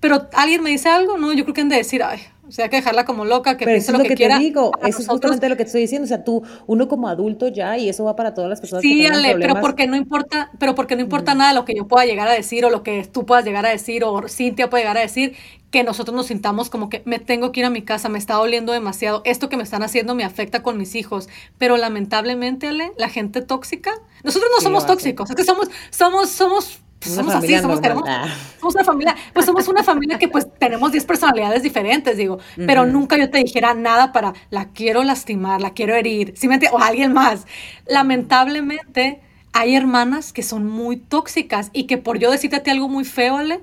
Pero 0.00 0.28
alguien 0.32 0.62
me 0.62 0.70
dice 0.70 0.88
algo, 0.88 1.18
no, 1.18 1.32
yo 1.32 1.44
creo 1.44 1.54
que 1.54 1.60
han 1.60 1.68
de 1.68 1.76
decir, 1.76 2.02
ay, 2.02 2.20
o 2.50 2.52
sea, 2.52 2.64
hay 2.64 2.70
que 2.70 2.78
dejarla 2.78 3.04
como 3.04 3.24
loca, 3.24 3.56
que 3.56 3.64
piense 3.64 3.92
lo, 3.92 4.00
que, 4.00 4.16
quiera. 4.16 4.38
Te 4.38 4.42
digo, 4.42 4.72
eso 4.84 5.02
es 5.02 5.06
justamente 5.06 5.48
lo 5.48 5.56
que 5.56 5.62
te 5.62 5.68
estoy 5.68 5.82
diciendo. 5.82 6.04
O 6.04 6.08
sea, 6.08 6.24
tú, 6.24 6.42
uno 6.66 6.88
como 6.88 7.06
adulto 7.06 7.46
ya, 7.46 7.78
y 7.78 7.88
eso 7.88 8.02
va 8.02 8.16
para 8.16 8.34
todas 8.34 8.50
las 8.50 8.60
personas 8.60 8.82
sí, 8.82 9.02
que 9.02 9.06
Ale, 9.06 9.36
pero 9.38 9.60
porque 9.60 9.86
no 9.86 9.94
importa, 9.94 10.50
pero 10.58 10.74
porque 10.74 10.96
no 10.96 11.02
importa 11.02 11.36
nada 11.36 11.52
lo 11.52 11.64
que 11.64 11.76
yo 11.76 11.86
pueda 11.86 12.06
llegar 12.06 12.26
a 12.26 12.32
decir, 12.32 12.64
o 12.64 12.70
lo 12.70 12.82
que 12.82 13.04
tú 13.04 13.24
puedas 13.24 13.44
llegar 13.44 13.66
a 13.66 13.68
decir, 13.68 14.02
o 14.02 14.26
Cintia 14.26 14.68
puede 14.68 14.82
llegar 14.82 14.96
a 14.96 15.00
decir, 15.00 15.36
que 15.70 15.84
nosotros 15.84 16.16
nos 16.16 16.26
sintamos 16.26 16.70
como 16.70 16.88
que 16.88 17.02
me 17.04 17.20
tengo 17.20 17.52
que 17.52 17.60
ir 17.60 17.66
a 17.66 17.70
mi 17.70 17.82
casa, 17.82 18.08
me 18.08 18.18
está 18.18 18.34
doliendo 18.34 18.72
demasiado, 18.72 19.22
esto 19.24 19.48
que 19.48 19.56
me 19.56 19.62
están 19.62 19.84
haciendo 19.84 20.16
me 20.16 20.24
afecta 20.24 20.64
con 20.64 20.76
mis 20.76 20.96
hijos. 20.96 21.28
Pero 21.56 21.76
lamentablemente, 21.76 22.66
Ale, 22.66 22.90
la 22.98 23.10
gente 23.10 23.42
tóxica, 23.42 23.92
nosotros 24.24 24.50
no 24.52 24.60
somos 24.60 24.86
tóxicos, 24.86 25.30
es 25.30 25.36
que 25.36 25.44
somos, 25.44 25.68
somos, 25.90 26.30
somos 26.30 26.80
pues 27.00 27.14
somos 27.14 27.34
así, 27.34 27.58
somos, 27.58 27.80
tenemos, 27.80 28.04
ah. 28.06 28.28
somos, 28.60 28.74
una 28.74 28.84
familia, 28.84 29.16
pues 29.32 29.46
somos 29.46 29.66
una 29.68 29.82
familia 29.82 30.18
que 30.18 30.28
pues 30.28 30.46
tenemos 30.58 30.92
10 30.92 31.06
personalidades 31.06 31.62
diferentes, 31.62 32.18
digo, 32.18 32.38
pero 32.56 32.84
nunca 32.84 33.16
yo 33.16 33.30
te 33.30 33.38
dijera 33.38 33.72
nada 33.72 34.12
para 34.12 34.34
la 34.50 34.66
quiero 34.68 35.02
lastimar, 35.02 35.62
la 35.62 35.72
quiero 35.72 35.94
herir, 35.94 36.34
¿sí 36.36 36.46
o 36.70 36.78
alguien 36.78 37.14
más. 37.14 37.46
Lamentablemente 37.86 39.22
hay 39.54 39.76
hermanas 39.76 40.34
que 40.34 40.42
son 40.42 40.66
muy 40.66 40.98
tóxicas 40.98 41.70
y 41.72 41.84
que 41.84 41.96
por 41.96 42.18
yo 42.18 42.30
decirte 42.30 42.56
a 42.56 42.62
ti 42.62 42.70
algo 42.70 42.90
muy 42.90 43.04
feo, 43.04 43.38
Ale, 43.38 43.62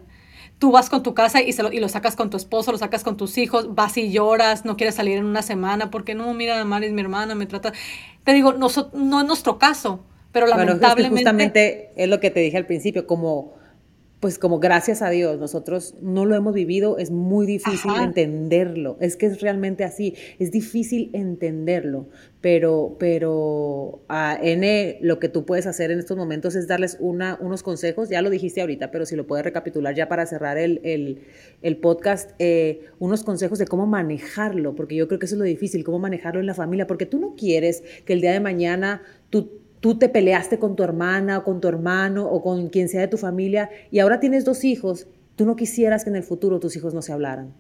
tú 0.57 0.71
vas 0.71 0.89
con 0.89 1.03
tu 1.03 1.13
casa 1.13 1.39
y, 1.39 1.53
se 1.53 1.61
lo, 1.61 1.71
y 1.71 1.79
lo 1.79 1.89
sacas 1.89 2.15
con 2.15 2.31
tu 2.31 2.37
esposo, 2.37 2.71
lo 2.71 2.79
sacas 2.79 3.03
con 3.03 3.17
tus 3.17 3.37
hijos, 3.37 3.75
vas 3.75 3.97
y 3.97 4.11
lloras, 4.11 4.65
no 4.65 4.77
quieres 4.77 4.95
salir 4.95 5.19
en 5.19 5.25
una 5.25 5.43
semana 5.43 5.91
porque 5.91 6.15
no, 6.15 6.33
mira, 6.33 6.65
Mari 6.65 6.87
es 6.87 6.93
mi 6.93 7.01
hermana, 7.01 7.35
me 7.35 7.45
trata. 7.45 7.71
Te 8.23 8.33
digo, 8.33 8.53
no, 8.53 8.67
no 8.93 9.21
es 9.21 9.27
nuestro 9.27 9.59
caso 9.59 9.99
pero 10.31 10.47
lamentablemente... 10.47 11.01
es 11.01 11.09
justamente 11.09 11.89
es 11.95 12.09
lo 12.09 12.19
que 12.19 12.31
te 12.31 12.39
dije 12.39 12.57
al 12.57 12.65
principio, 12.65 13.07
como, 13.07 13.55
pues 14.19 14.39
como 14.39 14.59
gracias 14.59 15.03
a 15.03 15.09
Dios, 15.09 15.39
nosotros 15.39 15.93
no 16.01 16.25
lo 16.25 16.35
hemos 16.35 16.53
vivido, 16.53 16.97
es 16.97 17.11
muy 17.11 17.45
difícil 17.45 17.91
entenderlo, 18.01 18.97
es 18.99 19.15
que 19.15 19.27
es 19.27 19.41
realmente 19.41 19.83
así, 19.83 20.15
es 20.39 20.51
difícil 20.51 21.11
entenderlo, 21.13 22.07
pero, 22.41 22.95
pero 22.99 24.01
a 24.09 24.37
N 24.41 24.97
lo 25.01 25.19
que 25.19 25.29
tú 25.29 25.45
puedes 25.45 25.67
hacer 25.67 25.91
en 25.91 25.99
estos 25.99 26.17
momentos 26.17 26.55
es 26.55 26.67
darles 26.67 26.97
una, 26.99 27.37
unos 27.41 27.61
consejos, 27.61 28.09
ya 28.09 28.23
lo 28.23 28.31
dijiste 28.31 28.61
ahorita, 28.61 28.89
pero 28.89 29.05
si 29.05 29.15
lo 29.15 29.27
puedes 29.27 29.45
recapitular 29.45 29.93
ya 29.93 30.09
para 30.09 30.25
cerrar 30.25 30.57
el, 30.57 30.81
el, 30.83 31.21
el 31.61 31.77
podcast, 31.77 32.31
eh, 32.39 32.85
unos 32.97 33.23
consejos 33.23 33.59
de 33.59 33.67
cómo 33.67 33.85
manejarlo, 33.85 34.73
porque 34.73 34.95
yo 34.95 35.07
creo 35.07 35.19
que 35.19 35.27
eso 35.27 35.35
es 35.35 35.39
lo 35.39 35.45
difícil, 35.45 35.83
cómo 35.83 35.99
manejarlo 35.99 36.39
en 36.39 36.47
la 36.47 36.55
familia, 36.55 36.87
porque 36.87 37.05
tú 37.05 37.19
no 37.19 37.35
quieres 37.35 37.83
que 38.05 38.13
el 38.13 38.21
día 38.21 38.31
de 38.33 38.39
mañana 38.39 39.03
tú 39.29 39.61
tú 39.87 39.97
te 39.97 40.09
peleaste 40.09 40.59
con 40.59 40.75
tu 40.75 40.83
hermana 40.83 41.37
o 41.37 41.43
con 41.45 41.61
tu 41.61 41.69
hermano 41.69 42.29
o 42.29 42.41
con 42.41 42.67
quien 42.67 42.89
sea 42.89 42.99
de 42.99 43.07
tu 43.07 43.15
familia 43.15 43.69
y 43.89 43.99
ahora 43.99 44.19
tienes 44.19 44.43
dos 44.43 44.65
hijos, 44.65 45.07
tú 45.37 45.45
no 45.45 45.55
quisieras 45.55 46.03
que 46.03 46.09
en 46.09 46.17
el 46.17 46.23
futuro 46.23 46.59
tus 46.59 46.75
hijos 46.75 46.93
no 46.93 47.01
se 47.01 47.13
hablaran. 47.13 47.53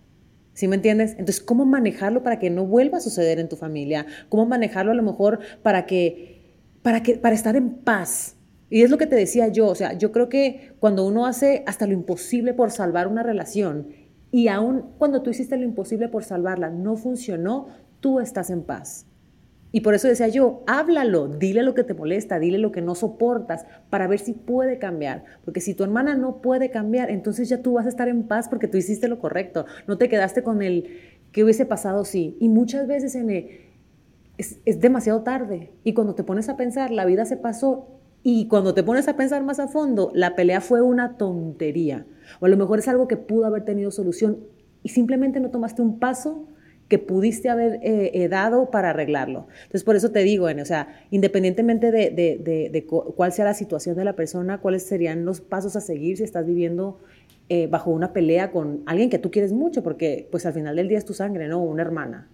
¿Sí 0.51 0.67
me 0.67 0.75
entiendes? 0.75 1.11
Entonces, 1.11 1.39
¿cómo 1.39 1.65
manejarlo 1.65 2.23
para 2.23 2.37
que 2.37 2.49
no 2.49 2.65
vuelva 2.65 2.97
a 2.97 2.99
suceder 2.99 3.39
en 3.39 3.47
tu 3.47 3.55
familia? 3.55 4.07
¿Cómo 4.27 4.45
manejarlo 4.45 4.91
a 4.91 4.95
lo 4.95 5.03
mejor 5.03 5.39
para 5.63 5.85
que, 5.85 6.57
para 6.81 7.01
que, 7.01 7.15
para 7.15 7.33
estar 7.33 7.55
en 7.55 7.75
paz? 7.75 8.35
Y 8.69 8.81
es 8.81 8.89
lo 8.89 8.97
que 8.97 9.07
te 9.07 9.15
decía 9.15 9.47
yo, 9.47 9.67
o 9.67 9.75
sea, 9.75 9.93
yo 9.93 10.11
creo 10.11 10.27
que 10.27 10.73
cuando 10.81 11.07
uno 11.07 11.27
hace 11.27 11.63
hasta 11.65 11.87
lo 11.87 11.93
imposible 11.93 12.53
por 12.53 12.71
salvar 12.71 13.07
una 13.07 13.23
relación 13.23 13.87
y 14.31 14.49
aún 14.49 14.83
cuando 14.97 15.21
tú 15.21 15.29
hiciste 15.29 15.55
lo 15.55 15.63
imposible 15.63 16.09
por 16.09 16.25
salvarla, 16.25 16.71
no 16.71 16.97
funcionó, 16.97 17.69
tú 18.01 18.19
estás 18.19 18.49
en 18.49 18.63
paz. 18.63 19.05
Y 19.71 19.81
por 19.81 19.93
eso 19.93 20.07
decía 20.07 20.27
yo, 20.29 20.63
háblalo, 20.65 21.27
dile 21.27 21.61
lo 21.61 21.73
que 21.73 21.83
te 21.83 21.93
molesta, 21.93 22.39
dile 22.39 22.57
lo 22.57 22.71
que 22.71 22.81
no 22.81 22.95
soportas, 22.95 23.65
para 23.89 24.07
ver 24.07 24.19
si 24.19 24.33
puede 24.33 24.79
cambiar. 24.79 25.25
Porque 25.43 25.61
si 25.61 25.73
tu 25.73 25.83
hermana 25.83 26.15
no 26.15 26.41
puede 26.41 26.71
cambiar, 26.71 27.09
entonces 27.09 27.49
ya 27.49 27.61
tú 27.61 27.73
vas 27.73 27.85
a 27.85 27.89
estar 27.89 28.07
en 28.07 28.23
paz 28.23 28.47
porque 28.47 28.67
tú 28.67 28.77
hiciste 28.77 29.07
lo 29.07 29.19
correcto. 29.19 29.65
No 29.87 29.97
te 29.97 30.09
quedaste 30.09 30.41
con 30.41 30.61
el 30.61 30.97
que 31.31 31.43
hubiese 31.43 31.65
pasado 31.65 32.05
sí. 32.05 32.37
Y 32.39 32.49
muchas 32.49 32.87
veces 32.87 33.15
en 33.15 33.29
es, 33.29 34.59
es 34.65 34.79
demasiado 34.79 35.23
tarde. 35.23 35.71
Y 35.83 35.93
cuando 35.93 36.15
te 36.15 36.23
pones 36.23 36.47
a 36.47 36.57
pensar, 36.57 36.91
la 36.91 37.05
vida 37.05 37.25
se 37.25 37.37
pasó. 37.37 37.87
Y 38.23 38.47
cuando 38.47 38.73
te 38.73 38.83
pones 38.83 39.07
a 39.07 39.15
pensar 39.15 39.43
más 39.43 39.59
a 39.59 39.67
fondo, 39.67 40.11
la 40.13 40.35
pelea 40.35 40.61
fue 40.61 40.81
una 40.81 41.17
tontería. 41.17 42.05
O 42.39 42.45
a 42.45 42.49
lo 42.49 42.57
mejor 42.57 42.79
es 42.79 42.87
algo 42.87 43.07
que 43.07 43.17
pudo 43.17 43.45
haber 43.45 43.63
tenido 43.65 43.91
solución 43.91 44.39
y 44.83 44.89
simplemente 44.89 45.39
no 45.39 45.49
tomaste 45.49 45.81
un 45.81 45.99
paso 45.99 46.47
que 46.87 46.99
pudiste 46.99 47.49
haber 47.49 47.79
eh, 47.83 48.11
eh, 48.13 48.27
dado 48.29 48.69
para 48.71 48.91
arreglarlo. 48.91 49.47
Entonces, 49.63 49.83
por 49.83 49.95
eso 49.95 50.11
te 50.11 50.19
digo, 50.19 50.45
o 50.45 50.65
sea, 50.65 51.01
independientemente 51.11 51.91
de, 51.91 52.11
de, 52.11 52.69
de, 52.71 52.85
cuál 52.85 53.33
sea 53.33 53.45
la 53.45 53.53
situación 53.53 53.95
de 53.95 54.05
la 54.05 54.13
persona, 54.13 54.59
cuáles 54.59 54.83
serían 54.83 55.25
los 55.25 55.41
pasos 55.41 55.75
a 55.75 55.81
seguir 55.81 56.17
si 56.17 56.23
estás 56.23 56.45
viviendo 56.45 56.99
eh, 57.49 57.67
bajo 57.67 57.91
una 57.91 58.13
pelea 58.13 58.51
con 58.51 58.83
alguien 58.85 59.09
que 59.09 59.19
tú 59.19 59.31
quieres 59.31 59.51
mucho, 59.51 59.83
porque 59.83 60.27
pues 60.31 60.45
al 60.45 60.53
final 60.53 60.75
del 60.75 60.87
día 60.87 60.97
es 60.97 61.05
tu 61.05 61.13
sangre, 61.13 61.47
¿no? 61.47 61.59
Una 61.59 61.81
hermana. 61.81 62.29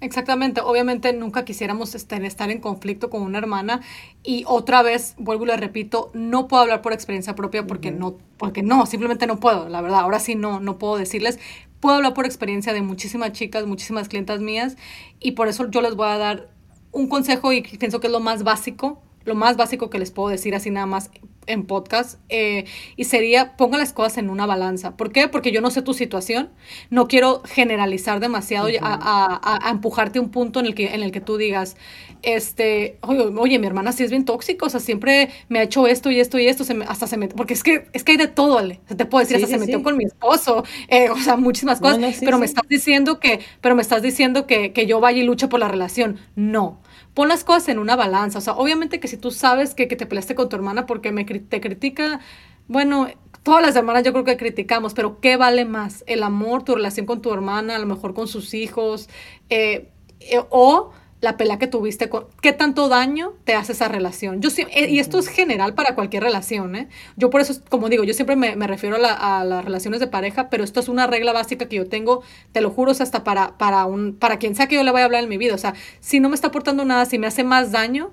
Exactamente, 0.00 0.62
obviamente 0.62 1.12
nunca 1.12 1.44
quisiéramos 1.44 1.94
estar, 1.94 2.24
estar 2.24 2.50
en 2.50 2.60
conflicto 2.60 3.10
con 3.10 3.20
una 3.20 3.36
hermana 3.36 3.82
y 4.22 4.44
otra 4.46 4.82
vez, 4.82 5.14
vuelvo 5.18 5.44
y 5.44 5.48
le 5.48 5.58
repito, 5.58 6.10
no 6.14 6.48
puedo 6.48 6.62
hablar 6.62 6.80
por 6.80 6.94
experiencia 6.94 7.34
propia 7.34 7.66
porque 7.66 7.90
no, 7.90 8.16
porque 8.38 8.62
no, 8.62 8.86
simplemente 8.86 9.26
no 9.26 9.38
puedo, 9.38 9.68
la 9.68 9.82
verdad, 9.82 10.00
ahora 10.00 10.18
sí 10.18 10.34
no, 10.36 10.58
no 10.58 10.78
puedo 10.78 10.96
decirles, 10.96 11.38
puedo 11.80 11.96
hablar 11.96 12.14
por 12.14 12.26
experiencia 12.26 12.72
de 12.72 12.82
muchísimas 12.82 13.32
chicas, 13.32 13.66
muchísimas 13.66 14.08
clientas 14.08 14.40
mías 14.40 14.76
y 15.18 15.32
por 15.32 15.48
eso 15.48 15.68
yo 15.70 15.80
les 15.80 15.94
voy 15.96 16.08
a 16.08 16.18
dar 16.18 16.50
un 16.92 17.08
consejo 17.08 17.52
y 17.52 17.62
pienso 17.62 18.00
que 18.00 18.06
es 18.06 18.12
lo 18.12 18.20
más 18.20 18.42
básico, 18.42 19.02
lo 19.24 19.34
más 19.34 19.56
básico 19.56 19.90
que 19.90 19.98
les 19.98 20.10
puedo 20.10 20.28
decir 20.28 20.54
así 20.54 20.70
nada 20.70 20.86
más 20.86 21.10
en 21.50 21.64
podcast 21.64 22.18
eh, 22.28 22.64
y 22.96 23.04
sería 23.04 23.56
ponga 23.56 23.78
las 23.78 23.92
cosas 23.92 24.18
en 24.18 24.30
una 24.30 24.46
balanza. 24.46 24.96
¿Por 24.96 25.12
qué? 25.12 25.28
Porque 25.28 25.52
yo 25.52 25.60
no 25.60 25.70
sé 25.70 25.82
tu 25.82 25.94
situación, 25.94 26.50
no 26.90 27.08
quiero 27.08 27.42
generalizar 27.44 28.20
demasiado 28.20 28.68
a, 28.80 29.66
a, 29.66 29.70
empujarte 29.70 30.18
a 30.18 30.22
un 30.22 30.30
punto 30.30 30.60
en 30.60 30.66
el 30.66 30.74
que, 30.74 30.94
en 30.94 31.02
el 31.02 31.12
que 31.12 31.20
tú 31.20 31.36
digas, 31.36 31.76
este, 32.22 32.98
oye, 33.02 33.58
mi 33.58 33.66
hermana 33.66 33.92
sí 33.92 34.04
es 34.04 34.10
bien 34.10 34.24
tóxica, 34.24 34.66
o 34.66 34.68
sea, 34.68 34.80
siempre 34.80 35.30
me 35.48 35.58
ha 35.58 35.62
hecho 35.62 35.86
esto 35.86 36.10
y 36.10 36.20
esto 36.20 36.38
y 36.38 36.46
esto, 36.46 36.64
se 36.64 36.78
hasta 36.86 37.06
se 37.06 37.16
mete, 37.16 37.34
porque 37.34 37.54
es 37.54 37.62
que, 37.62 37.86
es 37.92 38.04
que 38.04 38.12
hay 38.12 38.18
de 38.18 38.28
todo, 38.28 38.58
Ale. 38.58 38.80
te 38.96 39.06
puedo 39.06 39.20
decir, 39.20 39.36
hasta 39.36 39.48
se 39.48 39.58
metió 39.58 39.82
con 39.82 39.96
mi 39.96 40.04
esposo, 40.04 40.64
eh, 40.88 41.10
o 41.10 41.18
sea, 41.18 41.36
muchísimas 41.36 41.80
cosas, 41.80 41.98
pero 42.20 42.38
me 42.38 42.46
estás 42.46 42.68
diciendo 42.68 43.20
que, 43.20 43.40
pero 43.60 43.74
me 43.74 43.82
estás 43.82 44.02
diciendo 44.02 44.46
que, 44.46 44.72
que 44.72 44.86
yo 44.86 45.00
vaya 45.00 45.20
y 45.20 45.24
luche 45.24 45.48
por 45.48 45.60
la 45.60 45.68
relación. 45.68 46.18
No 46.36 46.80
pon 47.20 47.28
las 47.28 47.44
cosas 47.44 47.68
en 47.68 47.78
una 47.78 47.96
balanza. 47.96 48.38
O 48.38 48.40
sea, 48.40 48.54
obviamente 48.54 48.98
que 48.98 49.06
si 49.06 49.18
tú 49.18 49.30
sabes 49.30 49.74
que, 49.74 49.86
te 49.86 50.06
peleaste 50.06 50.34
con 50.34 50.48
tu 50.48 50.56
hermana 50.56 50.86
porque 50.86 51.12
me, 51.12 51.26
te 51.26 51.60
critica, 51.60 52.20
bueno, 52.66 53.08
todas 53.42 53.60
las 53.60 53.76
hermanas 53.76 54.04
yo 54.04 54.12
creo 54.12 54.24
que 54.24 54.38
criticamos, 54.38 54.94
pero 54.94 55.20
¿qué 55.20 55.36
vale 55.36 55.66
más? 55.66 56.02
El 56.06 56.22
amor, 56.22 56.62
tu 56.64 56.74
relación 56.74 57.04
con 57.04 57.20
tu 57.20 57.30
hermana, 57.30 57.76
a 57.76 57.78
lo 57.78 57.84
mejor 57.84 58.14
con 58.14 58.26
sus 58.26 58.54
hijos, 58.54 59.10
eh, 59.50 59.90
eh, 60.20 60.40
o 60.48 60.92
la 61.20 61.36
pelea 61.36 61.58
que 61.58 61.66
tuviste, 61.66 62.08
con, 62.08 62.26
qué 62.40 62.52
tanto 62.52 62.88
daño 62.88 63.34
te 63.44 63.54
hace 63.54 63.72
esa 63.72 63.88
relación. 63.88 64.40
Yo 64.40 64.48
eh, 64.56 64.88
y 64.88 64.98
esto 65.00 65.18
es 65.18 65.28
general 65.28 65.74
para 65.74 65.94
cualquier 65.94 66.22
relación, 66.22 66.74
¿eh? 66.74 66.88
Yo 67.16 67.28
por 67.28 67.42
eso, 67.42 67.60
como 67.68 67.88
digo, 67.88 68.04
yo 68.04 68.14
siempre 68.14 68.36
me, 68.36 68.54
refiero 68.66 68.96
a, 68.96 69.44
las 69.44 69.64
relaciones 69.64 70.00
de 70.00 70.06
pareja, 70.06 70.48
pero 70.48 70.64
esto 70.64 70.80
es 70.80 70.88
una 70.88 71.06
regla 71.06 71.32
básica 71.32 71.68
que 71.68 71.76
yo 71.76 71.86
tengo, 71.86 72.22
te 72.52 72.62
lo 72.62 72.70
juro, 72.70 72.92
es 72.92 73.00
hasta 73.00 73.22
para, 73.22 73.58
para, 73.58 73.84
un, 73.84 74.14
para 74.14 74.38
quien 74.38 74.54
sea 74.54 74.66
que 74.66 74.76
yo 74.76 74.82
le 74.82 74.90
vaya 74.92 75.04
a 75.04 75.06
hablar 75.06 75.22
en 75.22 75.28
mi 75.28 75.36
vida. 75.36 75.54
O 75.54 75.58
sea, 75.58 75.74
si 76.00 76.20
no 76.20 76.30
me 76.30 76.34
está 76.34 76.48
aportando 76.48 76.84
nada, 76.86 77.04
si 77.04 77.18
me 77.18 77.26
hace 77.26 77.44
más 77.44 77.70
daño, 77.70 78.12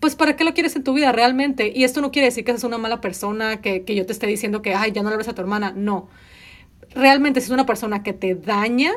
pues 0.00 0.16
¿para 0.16 0.34
qué 0.36 0.44
lo 0.44 0.54
quieres 0.54 0.74
en 0.76 0.84
tu 0.84 0.94
vida 0.94 1.12
realmente? 1.12 1.72
Y 1.74 1.84
esto 1.84 2.00
no 2.00 2.10
quiere 2.10 2.26
decir 2.26 2.44
que 2.44 2.52
seas 2.52 2.64
una 2.64 2.78
mala 2.78 3.02
persona, 3.02 3.60
que, 3.60 3.84
que 3.84 3.94
yo 3.94 4.06
te 4.06 4.12
esté 4.12 4.26
diciendo 4.26 4.62
que, 4.62 4.74
ay, 4.74 4.92
ya 4.92 5.02
no 5.02 5.10
le 5.10 5.16
ves 5.18 5.28
a 5.28 5.34
tu 5.34 5.42
hermana. 5.42 5.74
No. 5.76 6.08
Realmente 6.94 7.40
si 7.40 7.46
es 7.46 7.50
una 7.50 7.66
persona 7.66 8.02
que 8.02 8.12
te 8.14 8.34
daña, 8.34 8.92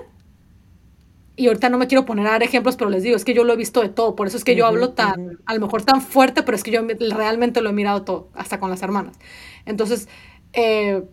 y 1.38 1.48
ahorita 1.48 1.70
no 1.70 1.78
me 1.78 1.88
quiero 1.88 2.04
poner 2.04 2.26
a 2.28 2.32
dar 2.32 2.44
ejemplos, 2.44 2.76
pero 2.76 2.90
les 2.90 3.04
digo, 3.04 3.16
es 3.16 3.24
que 3.24 3.36
yo 3.36 3.44
lo 3.44 3.54
he 3.54 3.56
visto 3.56 3.82
de 3.82 3.90
todo, 3.90 4.16
por 4.16 4.26
eso 4.26 4.38
es 4.38 4.44
que 4.44 4.56
yo 4.56 4.66
hablo 4.66 4.90
tan, 4.90 5.40
a 5.46 5.54
lo 5.54 5.62
mejor 5.62 5.84
tan 5.84 6.02
fuerte, 6.02 6.42
pero 6.42 6.58
es 6.58 6.64
que 6.64 6.72
yo 6.72 6.82
realmente 7.16 7.62
lo 7.62 7.70
he 7.70 7.74
mirado 7.74 8.02
todo, 8.02 8.30
hasta 8.34 8.60
con 8.60 8.72
las 8.72 8.82
hermanas. 8.82 9.18
Entonces, 9.66 10.10
eh, 10.54 11.04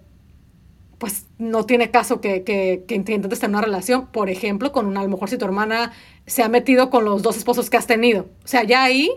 pues 0.96 1.26
no 1.36 1.66
tiene 1.66 1.90
caso 1.90 2.22
que, 2.22 2.42
que, 2.42 2.84
que, 2.88 2.94
intentes 2.94 3.38
tener 3.38 3.54
una 3.54 3.60
relación, 3.60 4.06
por 4.06 4.30
ejemplo, 4.30 4.72
con 4.72 4.86
una, 4.86 5.00
a 5.00 5.02
lo 5.04 5.10
mejor 5.10 5.28
si 5.28 5.36
tu 5.36 5.44
hermana 5.44 5.92
se 6.26 6.42
ha 6.42 6.48
metido 6.48 6.88
con 6.88 7.04
los 7.04 7.22
dos 7.22 7.36
esposos 7.36 7.68
que 7.68 7.76
has 7.76 7.86
tenido. 7.86 8.30
O 8.44 8.48
sea, 8.48 8.64
ya 8.64 8.82
ahí, 8.82 9.10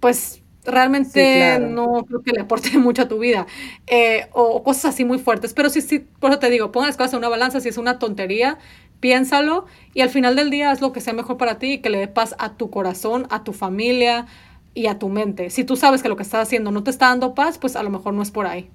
pues 0.00 0.42
realmente 0.64 1.58
no 1.60 2.04
creo 2.06 2.22
que 2.22 2.32
le 2.32 2.40
aporte 2.40 2.70
mucho 2.78 3.02
a 3.02 3.08
tu 3.08 3.18
vida. 3.18 3.46
Eh, 3.86 4.28
o, 4.32 4.62
cosas 4.62 4.94
así 4.94 5.04
muy 5.04 5.18
fuertes. 5.18 5.54
Pero 5.54 5.70
sí, 5.70 5.80
sí, 5.80 5.98
por 5.98 6.30
eso 6.30 6.38
te 6.38 6.50
digo, 6.50 6.72
pongan 6.72 6.88
las 6.88 6.96
cosas 6.96 7.12
en 7.14 7.18
una 7.18 7.28
balanza, 7.28 7.60
si 7.60 7.68
es 7.68 7.78
una 7.78 7.98
tontería, 7.98 8.58
piénsalo 9.00 9.66
y 9.94 10.00
al 10.00 10.10
final 10.10 10.36
del 10.36 10.50
día 10.50 10.70
haz 10.70 10.80
lo 10.80 10.92
que 10.92 11.00
sea 11.00 11.12
mejor 11.12 11.36
para 11.36 11.58
ti 11.58 11.74
y 11.74 11.78
que 11.78 11.90
le 11.90 11.98
dé 11.98 12.08
paz 12.08 12.34
a 12.38 12.56
tu 12.56 12.70
corazón, 12.70 13.26
a 13.30 13.44
tu 13.44 13.52
familia 13.52 14.26
y 14.74 14.86
a 14.86 14.98
tu 14.98 15.08
mente. 15.08 15.50
Si 15.50 15.64
tú 15.64 15.76
sabes 15.76 16.02
que 16.02 16.08
lo 16.08 16.16
que 16.16 16.22
estás 16.22 16.46
haciendo 16.46 16.70
no 16.70 16.82
te 16.82 16.90
está 16.90 17.08
dando 17.08 17.34
paz, 17.34 17.58
pues 17.58 17.76
a 17.76 17.82
lo 17.82 17.90
mejor 17.90 18.14
no 18.14 18.22
es 18.22 18.30
por 18.30 18.46
ahí. 18.46 18.70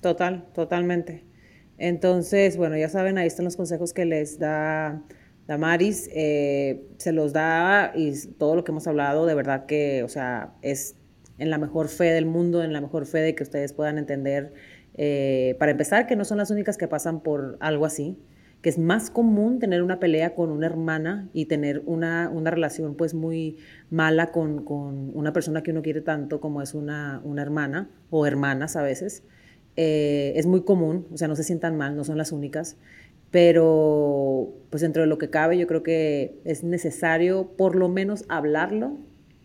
Total, 0.00 0.46
totalmente. 0.54 1.24
Entonces, 1.76 2.56
bueno, 2.56 2.76
ya 2.76 2.88
saben, 2.88 3.18
ahí 3.18 3.26
están 3.26 3.44
los 3.44 3.56
consejos 3.56 3.92
que 3.92 4.04
les 4.04 4.38
da 4.38 5.02
Damaris. 5.46 6.08
Eh, 6.14 6.86
se 6.96 7.12
los 7.12 7.32
da 7.32 7.92
y 7.94 8.12
todo 8.38 8.56
lo 8.56 8.64
que 8.64 8.72
hemos 8.72 8.86
hablado, 8.86 9.26
de 9.26 9.34
verdad 9.34 9.66
que, 9.66 10.02
o 10.02 10.08
sea, 10.08 10.54
es 10.62 10.96
en 11.38 11.50
la 11.50 11.58
mejor 11.58 11.88
fe 11.88 12.04
del 12.04 12.24
mundo, 12.24 12.62
en 12.62 12.72
la 12.72 12.80
mejor 12.80 13.04
fe 13.04 13.18
de 13.18 13.34
que 13.34 13.42
ustedes 13.42 13.72
puedan 13.72 13.98
entender, 13.98 14.54
eh, 14.94 15.56
para 15.58 15.72
empezar, 15.72 16.06
que 16.06 16.16
no 16.16 16.24
son 16.24 16.38
las 16.38 16.50
únicas 16.50 16.78
que 16.78 16.88
pasan 16.88 17.20
por 17.20 17.56
algo 17.60 17.84
así 17.84 18.18
que 18.62 18.68
es 18.70 18.78
más 18.78 19.10
común 19.10 19.58
tener 19.58 19.82
una 19.82 19.98
pelea 19.98 20.36
con 20.36 20.50
una 20.50 20.66
hermana 20.66 21.28
y 21.32 21.46
tener 21.46 21.82
una, 21.84 22.30
relación 22.44 22.94
pues 22.94 23.12
muy 23.12 23.58
mala 23.90 24.28
con, 24.28 24.64
una 25.14 25.32
persona 25.32 25.64
que 25.64 25.72
uno 25.72 25.82
quiere 25.82 26.00
tanto 26.00 26.40
como 26.40 26.62
es 26.62 26.72
una, 26.72 27.20
hermana 27.38 27.90
o 28.10 28.24
hermanas 28.24 28.76
a 28.76 28.82
veces. 28.82 29.24
Eh, 29.76 30.34
es 30.36 30.46
muy 30.46 30.62
común, 30.62 31.06
o 31.12 31.16
sea, 31.16 31.28
no 31.28 31.34
se 31.34 31.42
sientan 31.42 31.76
mal, 31.76 31.96
no 31.96 32.04
son 32.04 32.18
las 32.18 32.30
únicas, 32.30 32.76
pero 33.32 34.54
pues 34.70 34.82
dentro 34.82 35.02
de 35.02 35.08
lo 35.08 35.18
que 35.18 35.30
cabe 35.30 35.58
yo 35.58 35.66
creo 35.66 35.82
que 35.82 36.38
es 36.44 36.62
necesario 36.62 37.48
por 37.56 37.74
lo 37.74 37.88
menos 37.88 38.24
hablarlo 38.28 38.98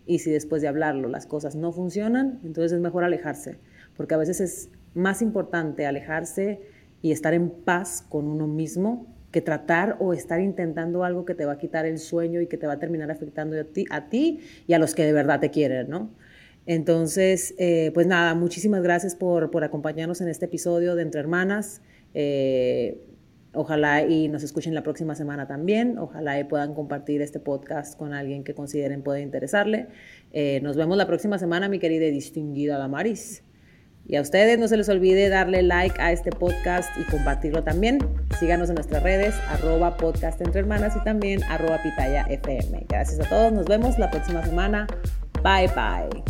y 0.05 0.19
si 0.19 0.29
después 0.29 0.61
de 0.61 0.67
hablarlo 0.67 1.07
las 1.07 1.25
cosas 1.25 1.55
no 1.55 1.71
funcionan, 1.71 2.39
entonces 2.43 2.73
es 2.73 2.81
mejor 2.81 3.03
alejarse, 3.03 3.57
porque 3.95 4.13
a 4.13 4.17
veces 4.17 4.41
es 4.41 4.69
más 4.93 5.21
importante 5.21 5.87
alejarse 5.87 6.61
y 7.01 7.11
estar 7.11 7.33
en 7.33 7.49
paz 7.49 8.03
con 8.07 8.27
uno 8.27 8.47
mismo 8.47 9.07
que 9.31 9.41
tratar 9.41 9.97
o 9.99 10.13
estar 10.13 10.39
intentando 10.39 11.03
algo 11.03 11.25
que 11.25 11.35
te 11.35 11.45
va 11.45 11.53
a 11.53 11.57
quitar 11.57 11.85
el 11.85 11.99
sueño 11.99 12.41
y 12.41 12.47
que 12.47 12.57
te 12.57 12.65
va 12.65 12.73
a 12.73 12.79
terminar 12.79 13.11
afectando 13.11 13.59
a 13.59 13.63
ti, 13.65 13.85
a 13.89 14.09
ti 14.09 14.39
y 14.67 14.73
a 14.73 14.79
los 14.79 14.95
que 14.95 15.05
de 15.05 15.13
verdad 15.13 15.39
te 15.39 15.51
quieren, 15.51 15.89
¿no? 15.89 16.11
Entonces, 16.65 17.55
eh, 17.57 17.91
pues 17.93 18.07
nada, 18.07 18.35
muchísimas 18.35 18.83
gracias 18.83 19.15
por, 19.15 19.51
por, 19.51 19.63
acompañarnos 19.63 20.19
en 20.19 20.27
este 20.27 20.45
episodio 20.45 20.95
de 20.95 21.03
Entre 21.03 21.19
Hermanas. 21.19 21.81
Eh, 22.13 22.99
ojalá 23.53 24.05
y 24.05 24.27
nos 24.27 24.43
escuchen 24.43 24.73
la 24.73 24.83
próxima 24.83 25.15
semana 25.15 25.47
también. 25.47 25.97
Ojalá 25.97 26.45
puedan 26.47 26.73
compartir 26.73 27.21
este 27.21 27.39
podcast 27.39 27.97
con 27.97 28.13
alguien 28.13 28.43
que 28.43 28.53
consideren 28.53 29.01
puede 29.01 29.21
interesarle. 29.21 29.87
Eh, 30.33 30.59
nos 30.61 30.75
vemos 30.75 30.97
la 30.97 31.07
próxima 31.07 31.37
semana, 31.39 31.69
mi 31.69 31.79
querida 31.79 32.05
y 32.05 32.11
distinguida 32.11 32.77
Damaris. 32.77 33.46
Y 34.07 34.15
a 34.15 34.21
ustedes 34.21 34.57
no 34.57 34.69
se 34.69 34.77
les 34.77 34.87
olvide 34.87 35.27
darle 35.27 35.61
like 35.63 36.01
a 36.01 36.13
este 36.13 36.31
podcast 36.31 36.89
y 36.97 37.03
compartirlo 37.11 37.63
también. 37.63 37.99
Síganos 38.39 38.69
en 38.69 38.75
nuestras 38.75 39.03
redes, 39.03 39.35
arroba 39.49 39.97
podcast 39.97 40.39
entre 40.39 40.61
hermanas 40.61 40.95
y 40.95 41.03
también 41.03 41.43
arroba 41.43 41.81
pitaya 41.83 42.25
FM. 42.29 42.85
Gracias 42.87 43.19
a 43.19 43.29
todos, 43.29 43.51
nos 43.51 43.65
vemos 43.65 43.99
la 43.99 44.09
próxima 44.09 44.43
semana. 44.45 44.87
Bye 45.43 45.67
bye. 45.75 46.23